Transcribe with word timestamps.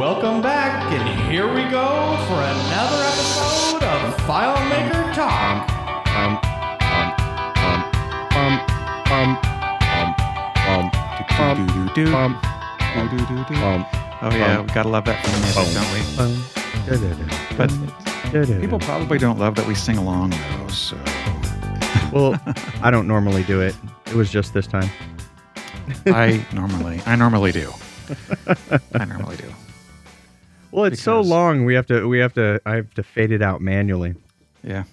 Welcome 0.00 0.40
back, 0.40 0.90
and 0.94 1.30
here 1.30 1.46
we 1.46 1.60
go 1.64 2.16
for 2.26 2.40
another 2.40 3.04
episode 3.04 3.82
of 3.82 4.16
FileMaker 4.24 5.12
Talk. 5.12 5.68
Um, 6.16 6.40
um, 6.88 7.12
um, 7.60 7.84
um, 8.32 8.56
um, 9.12 9.36
um, 9.92 10.16
um, 10.66 10.90
um, 12.14 12.40
Oh 14.22 14.30
yeah, 14.32 14.60
um, 14.60 14.66
we 14.66 14.72
gotta 14.72 14.88
love 14.88 15.04
that 15.04 15.22
theme 15.22 15.38
music, 15.42 15.68
don't 15.74 15.92
we? 15.92 16.00
um, 16.18 16.44
But 17.58 18.60
people 18.62 18.78
probably 18.78 19.18
don't 19.18 19.38
love 19.38 19.54
that 19.56 19.66
we 19.66 19.74
sing 19.74 19.98
along 19.98 20.30
though. 20.30 20.68
So 20.68 20.96
well, 22.10 22.40
I 22.80 22.90
don't 22.90 23.06
normally 23.06 23.42
do 23.42 23.60
it. 23.60 23.76
It 24.06 24.14
was 24.14 24.30
just 24.30 24.54
this 24.54 24.66
time. 24.66 24.88
I 26.06 26.42
normally, 26.54 27.02
I 27.04 27.16
normally 27.16 27.52
do. 27.52 27.70
I 28.94 29.04
normally 29.04 29.36
do. 29.36 29.52
Well, 30.72 30.84
it's 30.84 31.02
so 31.02 31.20
long. 31.20 31.64
We 31.64 31.74
have 31.74 31.86
to. 31.86 32.06
We 32.08 32.18
have 32.18 32.34
to. 32.34 32.60
I 32.64 32.76
have 32.76 32.94
to 32.94 33.02
fade 33.02 33.32
it 33.32 33.42
out 33.42 33.60
manually, 33.60 34.14
Yeah. 34.62 34.84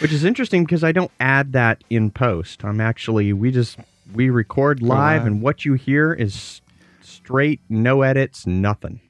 which 0.00 0.12
is 0.12 0.24
interesting 0.24 0.64
because 0.64 0.82
I 0.84 0.92
don't 0.92 1.10
add 1.20 1.52
that 1.52 1.84
in 1.90 2.10
post. 2.10 2.64
I'm 2.64 2.80
actually. 2.80 3.32
We 3.32 3.50
just 3.52 3.78
we 4.14 4.30
record 4.30 4.82
live, 4.82 5.20
live. 5.22 5.26
and 5.26 5.42
what 5.42 5.64
you 5.64 5.74
hear 5.74 6.12
is 6.12 6.60
straight, 7.02 7.60
no 7.68 8.02
edits, 8.02 8.46
nothing. 8.46 9.00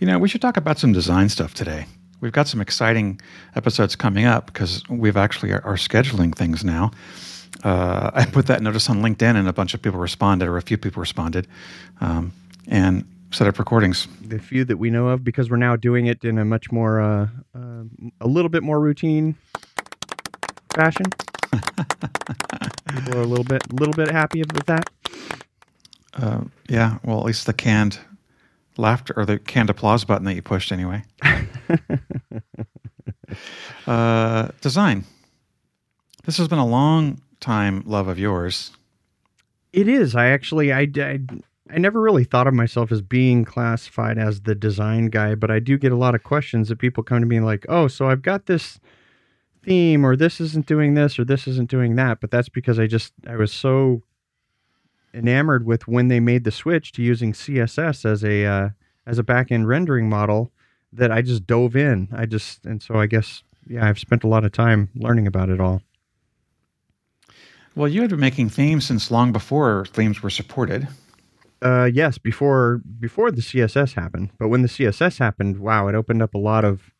You 0.00 0.06
know, 0.06 0.18
we 0.18 0.28
should 0.28 0.40
talk 0.40 0.56
about 0.56 0.78
some 0.78 0.92
design 0.92 1.28
stuff 1.28 1.54
today. 1.54 1.86
We've 2.20 2.32
got 2.32 2.48
some 2.48 2.60
exciting 2.60 3.20
episodes 3.54 3.94
coming 3.94 4.24
up 4.24 4.46
because 4.46 4.82
we've 4.88 5.16
actually 5.18 5.52
are, 5.52 5.60
are 5.64 5.76
scheduling 5.76 6.34
things 6.34 6.64
now. 6.64 6.92
Uh, 7.62 8.10
I 8.14 8.24
put 8.24 8.46
that 8.46 8.62
notice 8.62 8.88
on 8.88 9.02
LinkedIn, 9.02 9.36
and 9.36 9.46
a 9.46 9.52
bunch 9.52 9.74
of 9.74 9.82
people 9.82 10.00
responded, 10.00 10.48
or 10.48 10.56
a 10.56 10.62
few 10.62 10.78
people 10.78 11.00
responded, 11.00 11.46
um, 12.00 12.32
and 12.66 13.04
set 13.30 13.46
up 13.46 13.58
recordings. 13.58 14.08
the 14.22 14.38
few 14.38 14.64
that 14.64 14.78
we 14.78 14.90
know 14.90 15.08
of 15.08 15.22
because 15.24 15.50
we're 15.50 15.56
now 15.56 15.76
doing 15.76 16.06
it 16.06 16.24
in 16.24 16.38
a 16.38 16.44
much 16.44 16.70
more 16.72 17.00
uh, 17.00 17.28
uh, 17.54 17.82
a 18.20 18.26
little 18.26 18.48
bit 18.48 18.62
more 18.62 18.80
routine 18.80 19.36
fashion 20.74 21.06
people 21.52 23.18
are 23.18 23.22
a 23.22 23.26
little 23.26 23.44
bit 23.44 23.62
a 23.70 23.74
little 23.74 23.94
bit 23.94 24.10
happy 24.10 24.40
with 24.40 24.66
that 24.66 24.88
Uh, 26.14 26.40
yeah, 26.68 26.98
well, 27.04 27.18
at 27.18 27.24
least 27.26 27.44
the 27.46 27.52
canned 27.52 27.98
laughter 28.78 29.12
or 29.16 29.26
the 29.26 29.38
canned 29.38 29.68
applause 29.70 30.04
button 30.04 30.24
that 30.24 30.34
you 30.34 30.42
pushed 30.42 30.72
anyway. 30.72 31.02
uh, 33.86 34.48
design. 34.62 35.04
This 36.24 36.38
has 36.38 36.48
been 36.48 36.58
a 36.58 36.66
long 36.66 37.20
time 37.40 37.82
love 37.84 38.08
of 38.08 38.18
yours. 38.18 38.72
it 39.74 39.88
is 39.88 40.14
i 40.16 40.28
actually 40.28 40.72
I, 40.72 40.88
I 40.96 41.20
i 41.70 41.78
never 41.78 42.00
really 42.00 42.24
thought 42.24 42.46
of 42.46 42.54
myself 42.54 42.92
as 42.92 43.02
being 43.02 43.44
classified 43.44 44.18
as 44.18 44.42
the 44.42 44.54
design 44.54 45.06
guy 45.06 45.34
but 45.34 45.50
i 45.50 45.58
do 45.58 45.78
get 45.78 45.92
a 45.92 45.96
lot 45.96 46.14
of 46.14 46.22
questions 46.22 46.68
that 46.68 46.78
people 46.78 47.02
come 47.02 47.20
to 47.20 47.26
me 47.26 47.40
like 47.40 47.64
oh 47.68 47.88
so 47.88 48.08
i've 48.08 48.22
got 48.22 48.46
this 48.46 48.78
theme 49.64 50.04
or 50.04 50.16
this 50.16 50.40
isn't 50.40 50.66
doing 50.66 50.94
this 50.94 51.18
or 51.18 51.24
this 51.24 51.46
isn't 51.46 51.70
doing 51.70 51.96
that 51.96 52.20
but 52.20 52.30
that's 52.30 52.48
because 52.48 52.78
i 52.78 52.86
just 52.86 53.12
i 53.26 53.36
was 53.36 53.52
so 53.52 54.02
enamored 55.14 55.64
with 55.66 55.88
when 55.88 56.08
they 56.08 56.20
made 56.20 56.44
the 56.44 56.50
switch 56.50 56.92
to 56.92 57.02
using 57.02 57.32
css 57.32 58.04
as 58.04 58.22
a 58.22 58.44
uh, 58.44 58.68
as 59.06 59.18
a 59.18 59.22
back-end 59.24 59.66
rendering 59.66 60.08
model 60.08 60.52
that 60.92 61.10
i 61.10 61.20
just 61.22 61.46
dove 61.46 61.74
in 61.74 62.08
i 62.12 62.26
just 62.26 62.64
and 62.64 62.82
so 62.82 62.94
i 62.96 63.06
guess 63.06 63.42
yeah 63.66 63.88
i've 63.88 63.98
spent 63.98 64.22
a 64.22 64.28
lot 64.28 64.44
of 64.44 64.52
time 64.52 64.88
learning 64.94 65.26
about 65.26 65.48
it 65.48 65.60
all 65.60 65.82
Well, 67.74 67.88
you 67.88 68.00
had 68.00 68.10
been 68.10 68.20
making 68.20 68.48
themes 68.48 68.86
since 68.86 69.10
long 69.10 69.32
before 69.32 69.84
themes 69.92 70.22
were 70.22 70.30
supported. 70.30 70.88
Uh, 71.62 71.88
yes, 71.92 72.18
before 72.18 72.82
before 73.00 73.30
the 73.30 73.40
CSS 73.40 73.94
happened, 73.94 74.30
but 74.38 74.48
when 74.48 74.62
the 74.62 74.68
CSS 74.68 75.18
happened, 75.18 75.58
wow, 75.58 75.88
it 75.88 75.94
opened 75.94 76.22
up 76.22 76.34
a 76.34 76.38
lot 76.38 76.64
of 76.64 76.92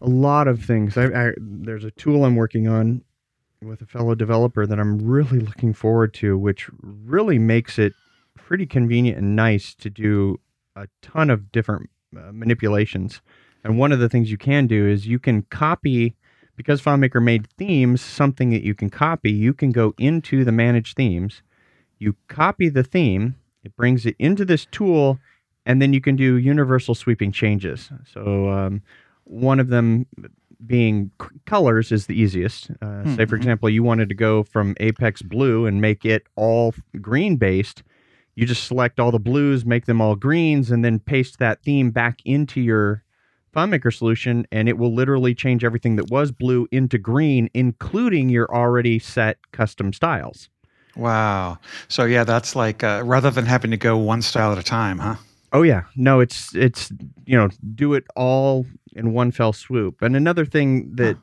a 0.00 0.08
lot 0.08 0.48
of 0.48 0.64
things. 0.64 0.96
I, 0.96 1.06
I 1.06 1.32
there's 1.38 1.84
a 1.84 1.90
tool 1.90 2.24
I'm 2.24 2.36
working 2.36 2.68
on 2.68 3.02
with 3.62 3.82
a 3.82 3.86
fellow 3.86 4.14
developer 4.14 4.66
that 4.66 4.80
I'm 4.80 4.98
really 4.98 5.40
looking 5.40 5.74
forward 5.74 6.14
to, 6.14 6.38
which 6.38 6.70
really 6.80 7.38
makes 7.38 7.78
it 7.78 7.92
pretty 8.34 8.64
convenient 8.64 9.18
and 9.18 9.36
nice 9.36 9.74
to 9.74 9.90
do 9.90 10.40
a 10.74 10.88
ton 11.02 11.28
of 11.28 11.52
different 11.52 11.90
uh, 12.16 12.32
manipulations. 12.32 13.20
And 13.62 13.78
one 13.78 13.92
of 13.92 13.98
the 13.98 14.08
things 14.08 14.30
you 14.30 14.38
can 14.38 14.66
do 14.66 14.88
is 14.88 15.06
you 15.06 15.18
can 15.18 15.42
copy 15.42 16.16
because 16.56 16.80
FileMaker 16.80 17.22
made 17.22 17.46
themes 17.58 18.00
something 18.00 18.48
that 18.50 18.62
you 18.62 18.74
can 18.74 18.88
copy. 18.88 19.30
You 19.30 19.52
can 19.52 19.70
go 19.70 19.94
into 19.98 20.44
the 20.44 20.52
manage 20.52 20.94
themes 20.94 21.42
you 22.00 22.16
copy 22.28 22.68
the 22.68 22.82
theme, 22.82 23.36
it 23.64 23.76
brings 23.76 24.06
it 24.06 24.16
into 24.18 24.44
this 24.44 24.66
tool, 24.66 25.18
and 25.66 25.80
then 25.80 25.92
you 25.92 26.00
can 26.00 26.16
do 26.16 26.36
universal 26.36 26.94
sweeping 26.94 27.32
changes. 27.32 27.90
So, 28.12 28.48
um, 28.50 28.82
one 29.24 29.60
of 29.60 29.68
them 29.68 30.06
being 30.66 31.10
c- 31.22 31.28
colors 31.46 31.92
is 31.92 32.06
the 32.06 32.20
easiest. 32.20 32.70
Uh, 32.82 33.04
Say, 33.16 33.24
for 33.24 33.36
Mhm. 33.36 33.40
example, 33.40 33.70
you 33.70 33.82
wanted 33.82 34.08
to 34.10 34.14
go 34.14 34.42
from 34.42 34.74
Apex 34.80 35.22
Blue 35.22 35.66
and 35.66 35.80
make 35.80 36.04
it 36.04 36.24
all 36.36 36.74
green 37.00 37.36
based. 37.36 37.82
You 38.34 38.46
just 38.46 38.64
select 38.66 38.98
all 39.00 39.10
the 39.10 39.18
blues, 39.18 39.64
make 39.64 39.86
them 39.86 40.00
all 40.00 40.16
greens, 40.16 40.70
and 40.70 40.84
then 40.84 40.98
paste 40.98 41.38
that 41.38 41.62
theme 41.62 41.90
back 41.90 42.20
into 42.24 42.60
your 42.60 43.04
FileMaker 43.54 43.92
solution, 43.92 44.46
and 44.52 44.68
it 44.68 44.78
will 44.78 44.94
literally 44.94 45.34
change 45.34 45.64
everything 45.64 45.96
that 45.96 46.10
was 46.10 46.30
blue 46.30 46.68
into 46.70 46.98
green, 46.98 47.50
including 47.54 48.28
your 48.28 48.48
already 48.54 48.98
set 48.98 49.38
custom 49.52 49.92
styles. 49.92 50.48
Wow. 50.96 51.58
So 51.88 52.04
yeah, 52.04 52.24
that's 52.24 52.56
like 52.56 52.82
uh, 52.82 53.02
rather 53.04 53.30
than 53.30 53.46
having 53.46 53.70
to 53.70 53.76
go 53.76 53.96
one 53.96 54.22
style 54.22 54.52
at 54.52 54.58
a 54.58 54.62
time, 54.62 54.98
huh? 54.98 55.16
Oh 55.52 55.62
yeah, 55.62 55.84
no, 55.96 56.20
it's 56.20 56.54
it's 56.54 56.92
you 57.26 57.36
know 57.36 57.48
do 57.74 57.94
it 57.94 58.04
all 58.16 58.66
in 58.94 59.12
one 59.12 59.30
fell 59.30 59.52
swoop. 59.52 60.02
And 60.02 60.16
another 60.16 60.44
thing 60.44 60.94
that 60.96 61.16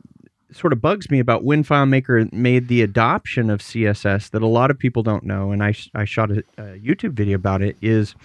sort 0.52 0.74
of 0.74 0.82
bugs 0.82 1.10
me 1.12 1.20
about 1.20 1.44
when 1.44 1.64
FileMaker 1.64 2.32
made 2.32 2.68
the 2.68 2.82
adoption 2.82 3.50
of 3.50 3.60
CSS 3.60 4.30
that 4.32 4.42
a 4.42 4.48
lot 4.48 4.72
of 4.72 4.80
people 4.80 5.04
don't 5.04 5.24
know, 5.24 5.52
and 5.52 5.64
I 5.64 5.74
I 5.94 6.06
shot 6.06 6.32
a, 6.32 6.44
a 6.58 6.80
YouTube 6.80 7.14
video 7.14 7.36
about 7.36 7.62
it 7.62 7.78
is 7.82 8.16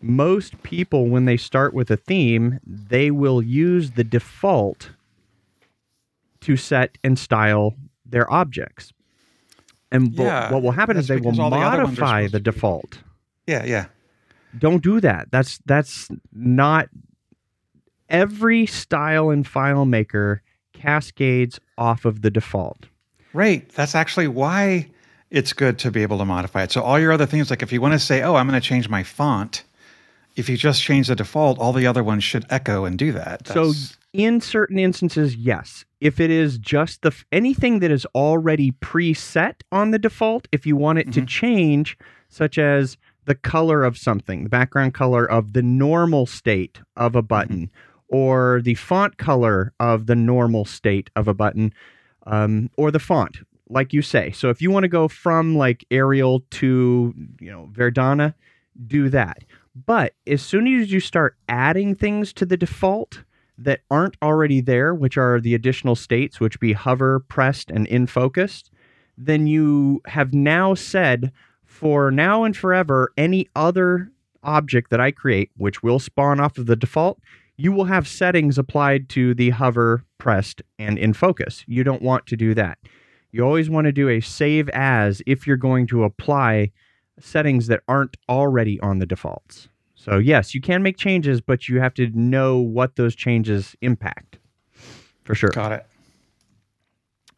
most 0.00 0.62
people 0.62 1.08
when 1.08 1.24
they 1.24 1.36
start 1.36 1.72
with 1.72 1.90
a 1.90 1.96
theme 1.96 2.60
they 2.66 3.10
will 3.10 3.40
use 3.40 3.92
the 3.92 4.04
default 4.04 4.90
to 6.40 6.56
set 6.58 6.98
and 7.02 7.18
style 7.18 7.74
their 8.04 8.30
objects. 8.30 8.92
And 9.94 10.08
what- 10.18 10.24
Yeah, 10.26 10.52
what 10.52 10.62
will 10.62 10.72
happen 10.72 10.96
is 10.98 11.08
they 11.08 11.16
will 11.16 11.40
all 11.40 11.50
the 11.50 11.56
other 11.56 11.84
ones 11.84 11.98
are 11.98 12.02
modify 12.02 12.26
the 12.28 12.40
default 12.40 12.98
Yeah, 13.46 13.64
yeah. 13.64 13.86
don't 14.58 14.82
do 14.82 15.00
that. 15.00 15.30
That's 15.30 15.58
that's 15.66 16.08
not 16.32 16.88
every 18.08 18.66
style 18.66 19.30
in 19.30 19.44
FileMaker 19.44 20.40
cascades 20.72 21.58
off 21.78 22.04
of 22.04 22.22
the 22.22 22.30
default. 22.30 22.86
Right. 23.32 23.68
That's 23.70 23.94
actually 23.94 24.28
why 24.28 24.90
it's 25.30 25.52
good 25.52 25.78
to 25.80 25.90
be 25.90 26.02
able 26.02 26.18
to 26.18 26.24
modify 26.24 26.62
it. 26.64 26.72
So 26.72 26.82
all 26.82 26.98
your 27.00 27.12
other 27.12 27.26
things, 27.26 27.50
like 27.50 27.62
if 27.62 27.72
you 27.72 27.80
want 27.80 27.94
to 27.94 27.98
say, 27.98 28.22
"Oh, 28.22 28.36
I'm 28.36 28.46
going 28.48 28.60
to 28.60 28.66
change 28.66 28.88
my 28.88 29.02
font," 29.02 29.64
if 30.36 30.48
you 30.48 30.56
just 30.56 30.82
change 30.82 31.08
the 31.08 31.16
default, 31.16 31.58
all 31.58 31.72
the 31.72 31.86
other 31.86 32.04
ones 32.04 32.22
should 32.22 32.44
echo 32.50 32.84
and 32.84 32.98
do 32.98 33.12
that. 33.12 33.48
So 33.48 33.54
That's- 33.66 33.96
in 34.14 34.40
certain 34.40 34.78
instances, 34.78 35.36
yes. 35.36 35.84
If 36.00 36.20
it 36.20 36.30
is 36.30 36.56
just 36.56 37.02
the 37.02 37.12
anything 37.32 37.80
that 37.80 37.90
is 37.90 38.06
already 38.14 38.70
preset 38.72 39.56
on 39.72 39.90
the 39.90 39.98
default, 39.98 40.46
if 40.52 40.64
you 40.64 40.76
want 40.76 41.00
it 41.00 41.12
to 41.12 41.20
Mhm. 41.20 41.26
change, 41.28 41.98
such 42.28 42.56
as 42.56 42.96
the 43.26 43.34
color 43.34 43.84
of 43.84 43.98
something, 43.98 44.44
the 44.44 44.48
background 44.50 44.94
color 44.94 45.24
of 45.28 45.52
the 45.52 45.62
normal 45.62 46.26
state 46.26 46.80
of 46.96 47.16
a 47.16 47.22
button, 47.22 47.70
or 48.08 48.60
the 48.62 48.74
font 48.74 49.16
color 49.16 49.72
of 49.80 50.06
the 50.06 50.14
normal 50.16 50.64
state 50.64 51.10
of 51.16 51.26
a 51.26 51.34
button, 51.34 51.72
um, 52.26 52.70
or 52.76 52.90
the 52.90 52.98
font, 53.00 53.38
like 53.68 53.92
you 53.92 54.02
say. 54.02 54.30
So 54.30 54.48
if 54.48 54.62
you 54.62 54.70
want 54.70 54.84
to 54.84 54.88
go 54.88 55.08
from 55.08 55.56
like 55.56 55.84
Arial 55.90 56.44
to 56.52 57.14
you 57.40 57.50
know 57.50 57.68
Verdana, 57.72 58.34
do 58.86 59.08
that. 59.08 59.42
But 59.86 60.14
as 60.26 60.40
soon 60.42 60.68
as 60.68 60.92
you 60.92 61.00
start 61.00 61.36
adding 61.48 61.96
things 61.96 62.32
to 62.34 62.46
the 62.46 62.56
default 62.56 63.24
that 63.58 63.80
aren't 63.90 64.16
already 64.22 64.60
there, 64.60 64.94
which 64.94 65.16
are 65.16 65.40
the 65.40 65.54
additional 65.54 65.94
states, 65.94 66.40
which 66.40 66.60
be 66.60 66.72
hover, 66.72 67.20
pressed, 67.20 67.70
and 67.70 67.86
in 67.86 68.06
focused, 68.06 68.70
then 69.16 69.46
you 69.46 70.00
have 70.06 70.34
now 70.34 70.74
said 70.74 71.32
for 71.64 72.10
now 72.10 72.44
and 72.44 72.56
forever, 72.56 73.12
any 73.16 73.48
other 73.54 74.10
object 74.42 74.90
that 74.90 75.00
I 75.00 75.10
create, 75.10 75.50
which 75.56 75.82
will 75.82 75.98
spawn 75.98 76.40
off 76.40 76.58
of 76.58 76.66
the 76.66 76.76
default, 76.76 77.20
you 77.56 77.72
will 77.72 77.84
have 77.84 78.08
settings 78.08 78.58
applied 78.58 79.08
to 79.10 79.34
the 79.34 79.50
hover, 79.50 80.04
pressed, 80.18 80.62
and 80.78 80.98
in 80.98 81.12
focus. 81.12 81.64
You 81.66 81.84
don't 81.84 82.02
want 82.02 82.26
to 82.26 82.36
do 82.36 82.54
that. 82.54 82.78
You 83.30 83.44
always 83.44 83.70
want 83.70 83.86
to 83.86 83.92
do 83.92 84.08
a 84.08 84.20
save 84.20 84.68
as 84.70 85.22
if 85.26 85.46
you're 85.46 85.56
going 85.56 85.86
to 85.88 86.04
apply 86.04 86.72
settings 87.18 87.66
that 87.68 87.82
aren't 87.88 88.16
already 88.28 88.78
on 88.80 88.98
the 88.98 89.06
defaults. 89.06 89.68
So 90.04 90.18
yes, 90.18 90.54
you 90.54 90.60
can 90.60 90.82
make 90.82 90.98
changes, 90.98 91.40
but 91.40 91.66
you 91.68 91.80
have 91.80 91.94
to 91.94 92.08
know 92.08 92.58
what 92.58 92.96
those 92.96 93.14
changes 93.14 93.74
impact. 93.80 94.38
For 95.24 95.34
sure. 95.34 95.48
got 95.50 95.72
it. 95.72 95.86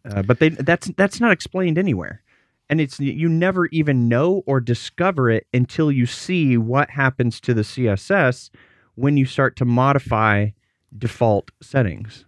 Uh, 0.05 0.23
but 0.23 0.41
they 0.41 0.49
that's 0.49 0.91
that's 0.97 1.21
not 1.21 1.31
explained 1.33 1.79
anywhere. 1.79 2.23
and 2.69 2.81
it's 2.81 2.99
you 2.99 3.29
never 3.29 3.67
even 3.67 4.09
know 4.09 4.43
or 4.47 4.61
discover 4.61 5.31
it 5.31 5.47
until 5.55 5.93
you 5.93 6.07
see 6.07 6.57
what 6.57 6.91
happens 6.91 7.41
to 7.41 7.55
the 7.55 7.63
css 7.63 8.51
when 8.97 9.17
you 9.17 9.25
start 9.25 9.55
to 9.57 9.65
modify 9.65 10.49
default 10.97 11.51
settings 11.63 12.25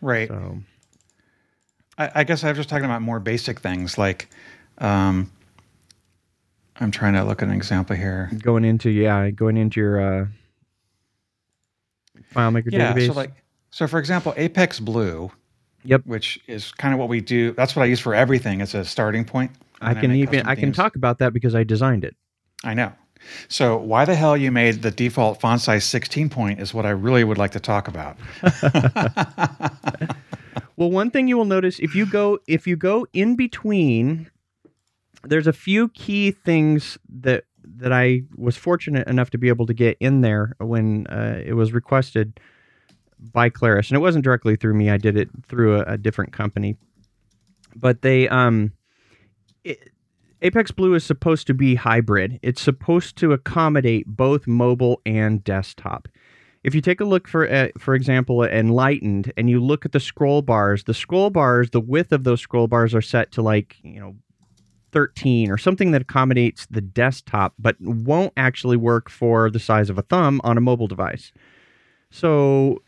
Right. 0.00 0.26
so 0.28 0.58
I, 1.98 2.10
I 2.16 2.24
guess 2.24 2.42
I 2.44 2.48
was 2.48 2.58
just 2.58 2.68
talking 2.68 2.84
about 2.84 3.02
more 3.02 3.20
basic 3.20 3.60
things 3.60 3.96
like, 3.98 4.28
um, 4.78 5.30
I'm 6.80 6.90
trying 6.90 7.14
to 7.14 7.24
look 7.24 7.42
at 7.42 7.48
an 7.48 7.54
example 7.54 7.96
here. 7.96 8.30
going 8.42 8.64
into 8.64 8.90
yeah 8.90 9.30
going 9.30 9.56
into 9.56 9.80
your 9.80 10.00
uh 10.22 10.26
FileMaker 12.34 12.70
Yeah. 12.70 12.92
database 12.94 13.06
So 13.06 13.12
like, 13.14 13.32
so 13.70 13.86
for 13.86 13.98
example, 13.98 14.34
Apex 14.36 14.80
Blue, 14.80 15.30
Yep. 15.84 16.02
which 16.04 16.38
is 16.48 16.72
kind 16.72 16.92
of 16.92 16.98
what 17.00 17.08
we 17.08 17.20
do. 17.20 17.52
That's 17.52 17.76
what 17.76 17.82
I 17.82 17.86
use 17.86 18.00
for 18.00 18.14
everything. 18.14 18.60
It's 18.60 18.74
a 18.74 18.84
starting 18.84 19.24
point. 19.24 19.52
I 19.80 19.94
can 19.94 20.10
make 20.10 20.18
even 20.32 20.46
I 20.46 20.54
can 20.54 20.72
talk 20.72 20.96
about 20.96 21.18
that 21.18 21.32
because 21.32 21.54
I 21.54 21.62
designed 21.64 22.04
it. 22.04 22.16
I 22.64 22.74
know. 22.74 22.92
So 23.48 23.76
why 23.76 24.04
the 24.04 24.14
hell 24.14 24.36
you 24.36 24.50
made 24.52 24.82
the 24.82 24.90
default 24.90 25.40
font 25.40 25.60
size 25.60 25.84
16 25.84 26.28
point 26.28 26.60
is 26.60 26.72
what 26.74 26.86
I 26.86 26.90
really 26.90 27.24
would 27.24 27.38
like 27.38 27.52
to 27.52 27.60
talk 27.60 27.88
about. 27.88 28.16
Well, 30.78 30.90
one 30.90 31.10
thing 31.10 31.26
you 31.26 31.38
will 31.38 31.46
notice 31.46 31.78
if 31.78 31.94
you 31.94 32.04
go 32.04 32.38
if 32.46 32.66
you 32.66 32.76
go 32.76 33.06
in 33.14 33.34
between, 33.34 34.30
there's 35.26 35.46
a 35.46 35.52
few 35.52 35.88
key 35.90 36.30
things 36.30 36.98
that 37.08 37.44
that 37.78 37.92
I 37.92 38.22
was 38.36 38.56
fortunate 38.56 39.08
enough 39.08 39.30
to 39.30 39.38
be 39.38 39.48
able 39.48 39.66
to 39.66 39.74
get 39.74 39.96
in 39.98 40.20
there 40.20 40.54
when 40.58 41.06
uh, 41.08 41.42
it 41.44 41.54
was 41.54 41.72
requested 41.72 42.38
by 43.18 43.48
Claris, 43.48 43.90
and 43.90 43.96
it 43.96 44.00
wasn't 44.00 44.24
directly 44.24 44.56
through 44.56 44.74
me. 44.74 44.90
I 44.90 44.98
did 44.98 45.16
it 45.16 45.28
through 45.46 45.80
a, 45.80 45.82
a 45.82 45.98
different 45.98 46.32
company, 46.32 46.76
but 47.74 48.02
they 48.02 48.28
um, 48.28 48.72
it, 49.64 49.90
Apex 50.42 50.70
Blue 50.70 50.94
is 50.94 51.04
supposed 51.04 51.46
to 51.46 51.54
be 51.54 51.74
hybrid. 51.74 52.38
It's 52.42 52.60
supposed 52.60 53.16
to 53.16 53.32
accommodate 53.32 54.06
both 54.06 54.46
mobile 54.46 55.00
and 55.06 55.42
desktop. 55.42 56.08
If 56.62 56.74
you 56.74 56.80
take 56.80 57.00
a 57.00 57.04
look 57.04 57.28
for, 57.28 57.48
uh, 57.48 57.68
for 57.78 57.94
example, 57.94 58.42
at 58.42 58.52
Enlightened, 58.52 59.32
and 59.36 59.48
you 59.48 59.60
look 59.60 59.84
at 59.84 59.92
the 59.92 60.00
scroll 60.00 60.42
bars, 60.42 60.84
the 60.84 60.94
scroll 60.94 61.30
bars, 61.30 61.70
the 61.70 61.80
width 61.80 62.12
of 62.12 62.24
those 62.24 62.40
scroll 62.40 62.66
bars 62.66 62.94
are 62.94 63.02
set 63.02 63.32
to 63.32 63.42
like 63.42 63.76
you 63.82 64.00
know, 64.00 64.16
thirteen 64.92 65.50
or 65.50 65.58
something 65.58 65.90
that 65.92 66.02
accommodates 66.02 66.66
the 66.70 66.80
desktop, 66.80 67.54
but 67.58 67.76
won't 67.80 68.32
actually 68.36 68.76
work 68.76 69.08
for 69.10 69.50
the 69.50 69.58
size 69.58 69.90
of 69.90 69.98
a 69.98 70.02
thumb 70.02 70.40
on 70.44 70.56
a 70.56 70.60
mobile 70.60 70.86
device. 70.86 71.32
So 72.10 72.82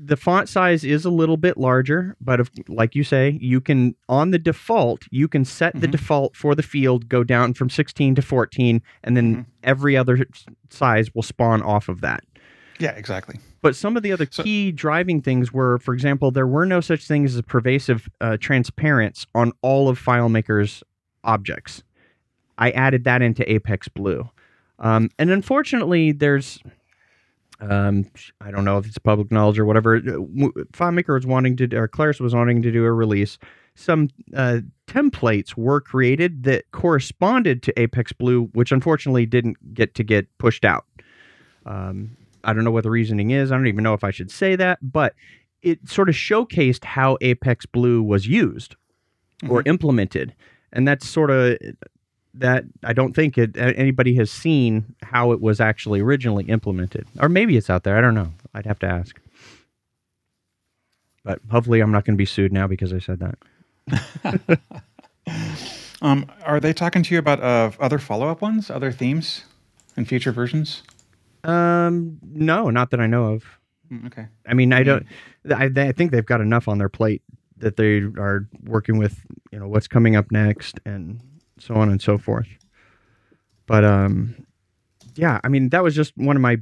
the 0.00 0.16
font 0.16 0.48
size 0.48 0.84
is 0.84 1.04
a 1.04 1.10
little 1.10 1.36
bit 1.36 1.56
larger, 1.56 2.16
but 2.20 2.38
if, 2.38 2.50
like 2.68 2.94
you 2.94 3.02
say, 3.02 3.36
you 3.40 3.60
can 3.60 3.96
on 4.08 4.30
the 4.30 4.38
default, 4.38 5.04
you 5.10 5.26
can 5.26 5.44
set 5.44 5.74
the 5.80 5.88
Mhm. 5.88 5.92
default 5.92 6.36
for 6.36 6.54
the 6.54 6.62
field 6.62 7.08
go 7.08 7.24
down 7.24 7.54
from 7.54 7.68
16 7.68 8.14
to 8.14 8.22
14 8.22 8.80
and 9.02 9.16
then 9.16 9.36
Mhm. 9.36 9.46
every 9.64 9.96
other 9.96 10.24
size 10.70 11.12
will 11.14 11.22
spawn 11.24 11.62
off 11.62 11.88
of 11.88 12.00
that. 12.02 12.22
Yeah, 12.78 12.92
exactly. 12.92 13.40
But 13.60 13.74
some 13.74 13.96
of 13.96 14.04
the 14.04 14.12
other 14.12 14.28
So- 14.30 14.44
key 14.44 14.70
driving 14.70 15.20
things 15.20 15.52
were, 15.52 15.78
for 15.78 15.92
example, 15.92 16.30
there 16.30 16.46
were 16.46 16.64
no 16.64 16.80
such 16.80 17.08
things 17.08 17.34
as 17.34 17.42
pervasive 17.42 18.08
uh, 18.20 18.36
transparency 18.40 19.26
on 19.34 19.52
all 19.62 19.88
of 19.88 20.00
FileMaker's 20.00 20.84
objects. 21.24 21.82
I 22.58 22.70
added 22.70 23.04
that 23.04 23.22
into 23.22 23.50
Apex 23.50 23.88
Blue. 23.88 24.28
Um, 24.78 25.10
and 25.18 25.30
unfortunately, 25.30 26.12
there's, 26.12 26.60
um, 27.60 28.10
I 28.40 28.50
don't 28.50 28.64
know 28.64 28.78
if 28.78 28.86
it's 28.86 28.98
public 28.98 29.30
knowledge 29.32 29.58
or 29.58 29.64
whatever. 29.64 29.96
uh, 29.96 30.00
FileMaker 30.72 31.14
was 31.14 31.26
wanting 31.26 31.56
to, 31.56 31.76
or 31.76 31.88
Claris 31.88 32.20
was 32.20 32.34
wanting 32.34 32.62
to 32.62 32.72
do 32.72 32.84
a 32.84 32.92
release. 32.92 33.38
Some 33.74 34.08
uh, 34.36 34.58
templates 34.86 35.56
were 35.56 35.80
created 35.80 36.42
that 36.44 36.70
corresponded 36.72 37.62
to 37.64 37.80
Apex 37.80 38.12
Blue, 38.12 38.46
which 38.52 38.72
unfortunately 38.72 39.26
didn't 39.26 39.74
get 39.74 39.94
to 39.94 40.04
get 40.04 40.26
pushed 40.38 40.64
out. 40.64 40.84
Um, 41.64 42.16
I 42.44 42.52
don't 42.52 42.64
know 42.64 42.70
what 42.70 42.84
the 42.84 42.90
reasoning 42.90 43.30
is. 43.30 43.52
I 43.52 43.56
don't 43.56 43.66
even 43.66 43.84
know 43.84 43.94
if 43.94 44.04
I 44.04 44.10
should 44.10 44.30
say 44.30 44.56
that, 44.56 44.78
but 44.80 45.14
it 45.62 45.88
sort 45.88 46.08
of 46.08 46.14
showcased 46.14 46.84
how 46.84 47.18
Apex 47.20 47.66
Blue 47.66 48.02
was 48.02 48.26
used 48.26 48.74
or 49.48 49.62
implemented, 49.66 50.34
and 50.72 50.86
that's 50.86 51.08
sort 51.08 51.30
of 51.30 51.58
that. 52.34 52.64
I 52.84 52.92
don't 52.92 53.14
think 53.14 53.38
it, 53.38 53.56
anybody 53.56 54.14
has 54.16 54.30
seen 54.30 54.94
how 55.02 55.32
it 55.32 55.40
was 55.40 55.60
actually 55.60 56.00
originally 56.00 56.44
implemented, 56.44 57.06
or 57.20 57.28
maybe 57.28 57.56
it's 57.56 57.70
out 57.70 57.84
there. 57.84 57.96
I 57.96 58.00
don't 58.00 58.14
know. 58.14 58.32
I'd 58.54 58.66
have 58.66 58.78
to 58.80 58.86
ask. 58.86 59.18
But 61.24 61.40
hopefully, 61.50 61.80
I'm 61.80 61.90
not 61.92 62.04
going 62.04 62.14
to 62.14 62.18
be 62.18 62.24
sued 62.26 62.52
now 62.52 62.66
because 62.66 62.92
I 62.92 62.98
said 62.98 63.20
that. 63.20 64.60
Um, 66.00 66.26
are 66.44 66.60
they 66.60 66.72
talking 66.72 67.02
to 67.02 67.12
you 67.12 67.18
about 67.18 67.42
uh, 67.42 67.72
other 67.80 67.98
follow-up 67.98 68.40
ones, 68.40 68.70
other 68.70 68.92
themes 68.92 69.44
in 69.96 70.04
future 70.04 70.30
versions? 70.30 70.84
Um, 71.42 72.20
no, 72.22 72.70
not 72.70 72.90
that 72.92 73.00
I 73.00 73.06
know 73.08 73.32
of. 73.34 73.44
Mm, 73.92 74.06
Okay. 74.06 74.26
I 74.46 74.54
mean, 74.54 74.72
I 74.72 74.84
don't. 74.84 75.04
I, 75.50 75.64
I 75.74 75.92
think 75.92 76.12
they've 76.12 76.24
got 76.24 76.40
enough 76.40 76.68
on 76.68 76.78
their 76.78 76.88
plate 76.88 77.22
that 77.60 77.76
they 77.76 77.98
are 78.20 78.48
working 78.64 78.98
with. 78.98 79.24
You 79.52 79.58
know 79.58 79.68
what's 79.68 79.88
coming 79.88 80.16
up 80.16 80.30
next, 80.30 80.80
and 80.84 81.20
so 81.58 81.74
on 81.74 81.88
and 81.90 82.00
so 82.00 82.18
forth. 82.18 82.48
But 83.66 83.84
um, 83.84 84.46
yeah, 85.14 85.40
I 85.44 85.48
mean 85.48 85.70
that 85.70 85.82
was 85.82 85.94
just 85.94 86.16
one 86.16 86.36
of 86.36 86.42
my 86.42 86.58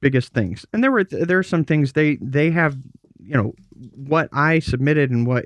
biggest 0.00 0.32
things. 0.32 0.64
And 0.72 0.82
there 0.82 0.92
were 0.92 1.04
there 1.04 1.38
are 1.38 1.44
some 1.44 1.64
things 1.64 1.92
they 1.92 2.16
they 2.20 2.50
have. 2.50 2.76
You 3.20 3.34
know 3.34 3.54
what 3.94 4.28
I 4.32 4.58
submitted 4.58 5.10
and 5.10 5.26
what 5.26 5.44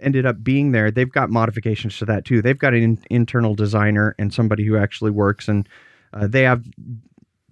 ended 0.00 0.26
up 0.26 0.42
being 0.42 0.72
there. 0.72 0.90
They've 0.90 1.10
got 1.10 1.30
modifications 1.30 1.96
to 1.98 2.04
that 2.06 2.24
too. 2.24 2.42
They've 2.42 2.58
got 2.58 2.74
an 2.74 2.82
in, 2.82 2.98
internal 3.10 3.54
designer 3.54 4.14
and 4.18 4.34
somebody 4.34 4.64
who 4.64 4.76
actually 4.76 5.12
works, 5.12 5.48
and 5.48 5.68
uh, 6.12 6.26
they 6.26 6.42
have 6.42 6.64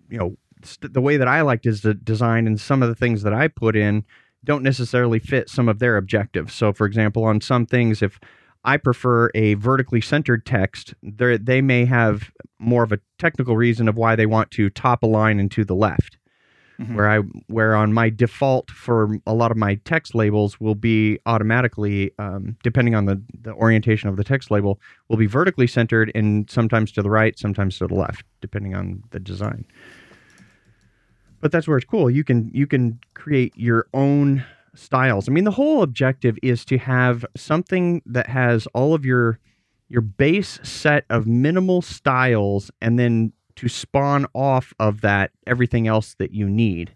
you 0.09 0.19
know 0.19 0.37
st- 0.63 0.93
the 0.93 1.01
way 1.01 1.17
that 1.17 1.29
I 1.29 1.43
liked 1.43 1.67
is 1.67 1.83
the 1.83 1.95
design 1.95 2.47
and 2.47 2.61
some 2.61 2.83
of 2.83 2.89
the 2.89 2.95
things 2.95 3.23
that 3.23 3.33
I 3.33 3.49
put 3.49 3.77
in 3.77 4.05
don't 4.45 4.63
necessarily 4.63 5.19
fit 5.19 5.49
some 5.49 5.69
of 5.69 5.79
their 5.79 5.97
objectives. 5.97 6.55
So, 6.55 6.73
for 6.73 6.87
example, 6.87 7.25
on 7.25 7.41
some 7.41 7.67
things, 7.67 8.03
if 8.03 8.19
I 8.65 8.77
prefer 8.77 9.31
a 9.35 9.55
vertically 9.55 10.01
centered 10.01 10.45
text, 10.45 10.95
they 11.03 11.37
they 11.39 11.61
may 11.61 11.85
have 11.87 12.31
more 12.59 12.83
of 12.83 12.93
a 12.93 13.01
technical 13.19 13.57
reason 13.57 13.89
of 13.89 13.97
why 13.97 14.17
they 14.17 14.27
want 14.27 14.51
to 14.53 14.71
top 14.71 15.03
a 15.03 15.07
line 15.07 15.41
and 15.41 15.51
to 15.53 15.65
the 15.65 15.75
left. 15.75 16.19
Mhm. 16.79 16.95
Where 16.95 17.09
I 17.11 17.19
where 17.49 17.75
on 17.77 17.93
my 17.93 18.09
default 18.09 18.71
for 18.71 19.19
a 19.27 19.35
lot 19.35 19.51
of 19.51 19.57
my 19.59 19.75
text 19.85 20.15
labels 20.15 20.59
will 20.61 20.75
be 20.75 21.19
automatically 21.27 22.13
um, 22.19 22.57
depending 22.63 22.95
on 22.95 23.05
the 23.05 23.23
the 23.43 23.53
orientation 23.53 24.09
of 24.09 24.17
the 24.17 24.25
text 24.25 24.51
label 24.51 24.81
will 25.09 25.19
be 25.19 25.27
vertically 25.27 25.67
centered 25.67 26.11
and 26.15 26.49
sometimes 26.51 26.91
to 26.93 27.03
the 27.03 27.11
right, 27.11 27.39
sometimes 27.39 27.79
to 27.79 27.87
the 27.87 27.95
left, 27.95 28.25
depending 28.41 28.75
on 28.75 29.03
the 29.11 29.21
design 29.21 29.67
but 31.41 31.53
that's 31.53 31.67
where 31.67 31.77
it's 31.77 31.87
cool. 31.87 32.11
You 32.11 32.25
can 32.25 32.51
you 32.53 32.67
can 32.67 33.01
create 33.15 33.57
your 33.57 33.87
own 33.95 34.45
styles. 34.75 35.29
I 35.29 35.33
mean 35.33 35.45
the 35.45 35.51
whole 35.51 35.83
objective 35.83 36.39
is 36.43 36.65
to 36.67 36.79
have 36.79 37.25
something 37.37 38.03
that 38.07 38.29
has 38.29 38.67
all 38.69 38.95
of 38.95 39.05
your 39.05 39.39
your 39.89 40.03
base 40.03 40.61
set 40.63 41.05
of 41.11 41.27
minimal 41.27 41.83
styles 41.83 42.71
and 42.81 42.99
then 42.99 43.33
to 43.57 43.69
spawn 43.69 44.27
off 44.35 44.73
of 44.79 45.01
that 45.01 45.33
everything 45.47 45.87
else 45.87 46.15
that 46.15 46.33
you 46.33 46.49
need. 46.49 46.95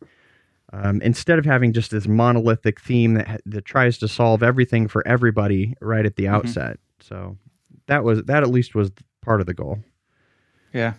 Um, 0.72 1.02
instead 1.02 1.38
of 1.38 1.44
having 1.44 1.72
just 1.72 1.90
this 1.90 2.08
monolithic 2.08 2.80
theme 2.80 3.14
that, 3.14 3.42
that 3.46 3.64
tries 3.64 3.98
to 3.98 4.08
solve 4.08 4.42
everything 4.42 4.88
for 4.88 5.06
everybody 5.06 5.74
right 5.80 6.04
at 6.04 6.16
the 6.16 6.26
outset. 6.26 6.78
So 7.00 7.36
that 7.86 8.02
was 8.02 8.22
that 8.24 8.42
at 8.42 8.48
least 8.48 8.74
was 8.74 8.90
part 9.20 9.40
of 9.40 9.46
the 9.46 9.54
goal 9.54 9.78
Yeah, 10.74 10.94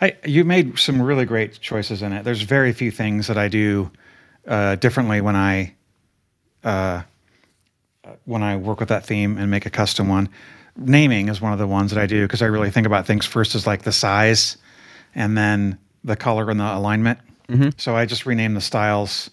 I 0.00 0.16
you 0.24 0.44
made 0.44 0.78
some 0.78 1.00
really 1.00 1.26
great 1.26 1.60
choices 1.60 2.00
in 2.00 2.12
it. 2.14 2.24
There's 2.24 2.40
very 2.40 2.72
few 2.72 2.90
things 2.90 3.26
that 3.26 3.36
I 3.36 3.48
do 3.48 3.90
uh, 4.48 4.76
differently 4.76 5.20
when 5.20 5.36
I 5.36 5.74
uh, 6.64 7.02
when 8.24 8.42
I 8.42 8.56
work 8.56 8.80
with 8.80 8.88
that 8.88 9.04
theme 9.04 9.36
and 9.36 9.50
make 9.50 9.66
a 9.66 9.70
custom 9.70 10.08
one. 10.08 10.30
Naming 10.74 11.28
is 11.28 11.38
one 11.38 11.52
of 11.52 11.58
the 11.58 11.66
ones 11.66 11.90
that 11.90 12.00
I 12.00 12.06
do 12.06 12.22
because 12.22 12.40
I 12.40 12.46
really 12.46 12.70
think 12.70 12.86
about 12.86 13.06
things 13.06 13.26
first 13.26 13.54
as 13.54 13.66
like 13.66 13.82
the 13.82 13.92
size, 13.92 14.56
and 15.14 15.36
then 15.36 15.78
the 16.02 16.16
color 16.16 16.50
and 16.50 16.58
the 16.58 16.74
alignment. 16.74 17.18
Mhm. 17.48 17.78
So 17.78 17.94
I 17.94 18.06
just 18.06 18.24
rename 18.24 18.54
the 18.54 18.60
styles 18.62 19.28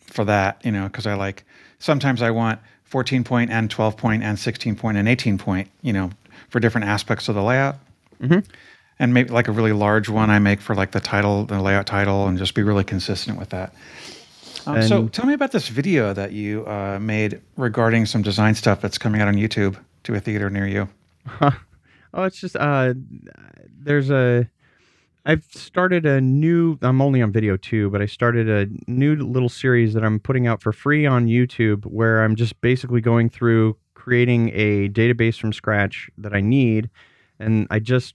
for 0.00 0.24
that, 0.24 0.60
you 0.64 0.72
know, 0.72 0.84
because 0.88 1.06
I 1.06 1.14
like 1.14 1.44
sometimes 1.78 2.20
I 2.20 2.32
want 2.32 2.58
14 2.82 3.22
point 3.22 3.52
and 3.52 3.70
12 3.70 3.96
point 3.96 4.24
and 4.24 4.36
16 4.36 4.74
point 4.74 4.96
and 4.96 5.08
18 5.08 5.38
point, 5.38 5.70
you 5.82 5.92
know, 5.92 6.10
for 6.48 6.58
different 6.58 6.88
aspects 6.88 7.28
of 7.28 7.36
the 7.36 7.42
layout 7.44 7.76
and 8.98 9.12
maybe 9.14 9.30
like 9.30 9.48
a 9.48 9.52
really 9.52 9.72
large 9.72 10.08
one 10.08 10.30
I 10.30 10.38
make 10.38 10.60
for 10.60 10.74
like 10.74 10.92
the 10.92 11.00
title, 11.00 11.44
the 11.44 11.60
layout 11.60 11.86
title, 11.86 12.26
and 12.26 12.38
just 12.38 12.54
be 12.54 12.62
really 12.62 12.84
consistent 12.84 13.38
with 13.38 13.50
that. 13.50 13.74
Um, 14.66 14.82
so 14.82 15.08
tell 15.08 15.26
me 15.26 15.34
about 15.34 15.52
this 15.52 15.68
video 15.68 16.14
that 16.14 16.32
you 16.32 16.66
uh, 16.66 16.98
made 17.00 17.40
regarding 17.56 18.06
some 18.06 18.22
design 18.22 18.54
stuff 18.54 18.80
that's 18.80 18.96
coming 18.96 19.20
out 19.20 19.28
on 19.28 19.34
YouTube 19.34 19.76
to 20.04 20.14
a 20.14 20.20
theater 20.20 20.50
near 20.50 20.66
you. 20.66 20.88
Oh, 22.16 22.22
it's 22.22 22.38
just 22.38 22.54
uh, 22.56 22.94
there's 23.76 24.08
a. 24.08 24.48
I've 25.26 25.44
started 25.50 26.06
a 26.06 26.20
new. 26.20 26.78
I'm 26.80 27.02
only 27.02 27.20
on 27.20 27.32
video 27.32 27.56
too, 27.56 27.90
but 27.90 28.00
I 28.00 28.06
started 28.06 28.48
a 28.48 28.68
new 28.88 29.16
little 29.16 29.48
series 29.48 29.94
that 29.94 30.04
I'm 30.04 30.20
putting 30.20 30.46
out 30.46 30.62
for 30.62 30.70
free 30.72 31.06
on 31.06 31.26
YouTube, 31.26 31.84
where 31.86 32.22
I'm 32.22 32.36
just 32.36 32.60
basically 32.60 33.00
going 33.00 33.30
through 33.30 33.76
creating 33.94 34.50
a 34.54 34.88
database 34.90 35.40
from 35.40 35.52
scratch 35.52 36.08
that 36.16 36.32
I 36.34 36.40
need, 36.40 36.88
and 37.40 37.66
I 37.70 37.80
just 37.80 38.14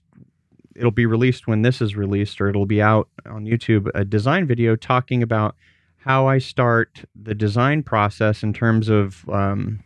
it'll 0.76 0.90
be 0.90 1.06
released 1.06 1.46
when 1.46 1.62
this 1.62 1.80
is 1.80 1.96
released, 1.96 2.40
or 2.40 2.48
it'll 2.48 2.66
be 2.66 2.80
out 2.82 3.08
on 3.26 3.44
YouTube 3.44 3.88
a 3.94 4.04
design 4.04 4.46
video 4.46 4.76
talking 4.76 5.22
about 5.22 5.56
how 5.98 6.26
I 6.26 6.38
start 6.38 7.04
the 7.20 7.34
design 7.34 7.82
process 7.82 8.42
in 8.42 8.52
terms 8.52 8.88
of 8.88 9.28
um, 9.28 9.80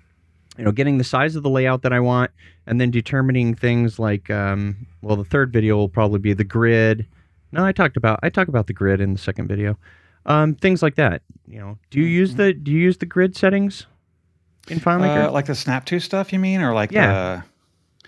you 0.57 0.65
know 0.65 0.73
getting 0.73 0.99
the 0.99 1.05
size 1.05 1.35
of 1.37 1.43
the 1.43 1.51
layout 1.51 1.83
that 1.83 1.93
I 1.93 2.01
want, 2.01 2.31
and 2.67 2.81
then 2.81 2.91
determining 2.91 3.55
things 3.55 3.99
like 3.99 4.31
um, 4.31 4.87
well, 5.03 5.17
the 5.17 5.25
third 5.25 5.53
video 5.53 5.77
will 5.77 5.89
probably 5.89 6.19
be 6.21 6.33
the 6.33 6.45
grid. 6.45 7.07
No, 7.53 7.65
I 7.65 7.73
talked 7.73 7.97
about 7.97 8.21
I 8.23 8.31
talk 8.31 8.49
about 8.49 8.67
the 8.67 8.73
grid 8.73 9.01
in 9.01 9.13
the 9.13 9.19
second 9.19 9.49
video. 9.49 9.79
Um, 10.27 10.55
things 10.55 10.83
like 10.83 10.95
that. 10.95 11.23
You 11.47 11.59
know, 11.61 11.79
do 11.91 12.01
you 12.01 12.07
use 12.07 12.35
the 12.37 12.53
do 12.53 12.71
you 12.71 12.79
use 12.79 12.99
the 12.99 13.07
grid 13.07 13.37
settings 13.37 13.87
in 14.69 14.81
FileMaker? 14.81 15.27
Uh, 15.27 15.33
like 15.33 15.47
the 15.47 15.55
Snap 15.55 15.85
2 15.85 16.01
stuff, 16.01 16.33
you 16.33 16.39
mean, 16.39 16.63
or 16.63 16.73
like 16.73 16.91
Yeah. 16.93 17.13
the 17.13 17.45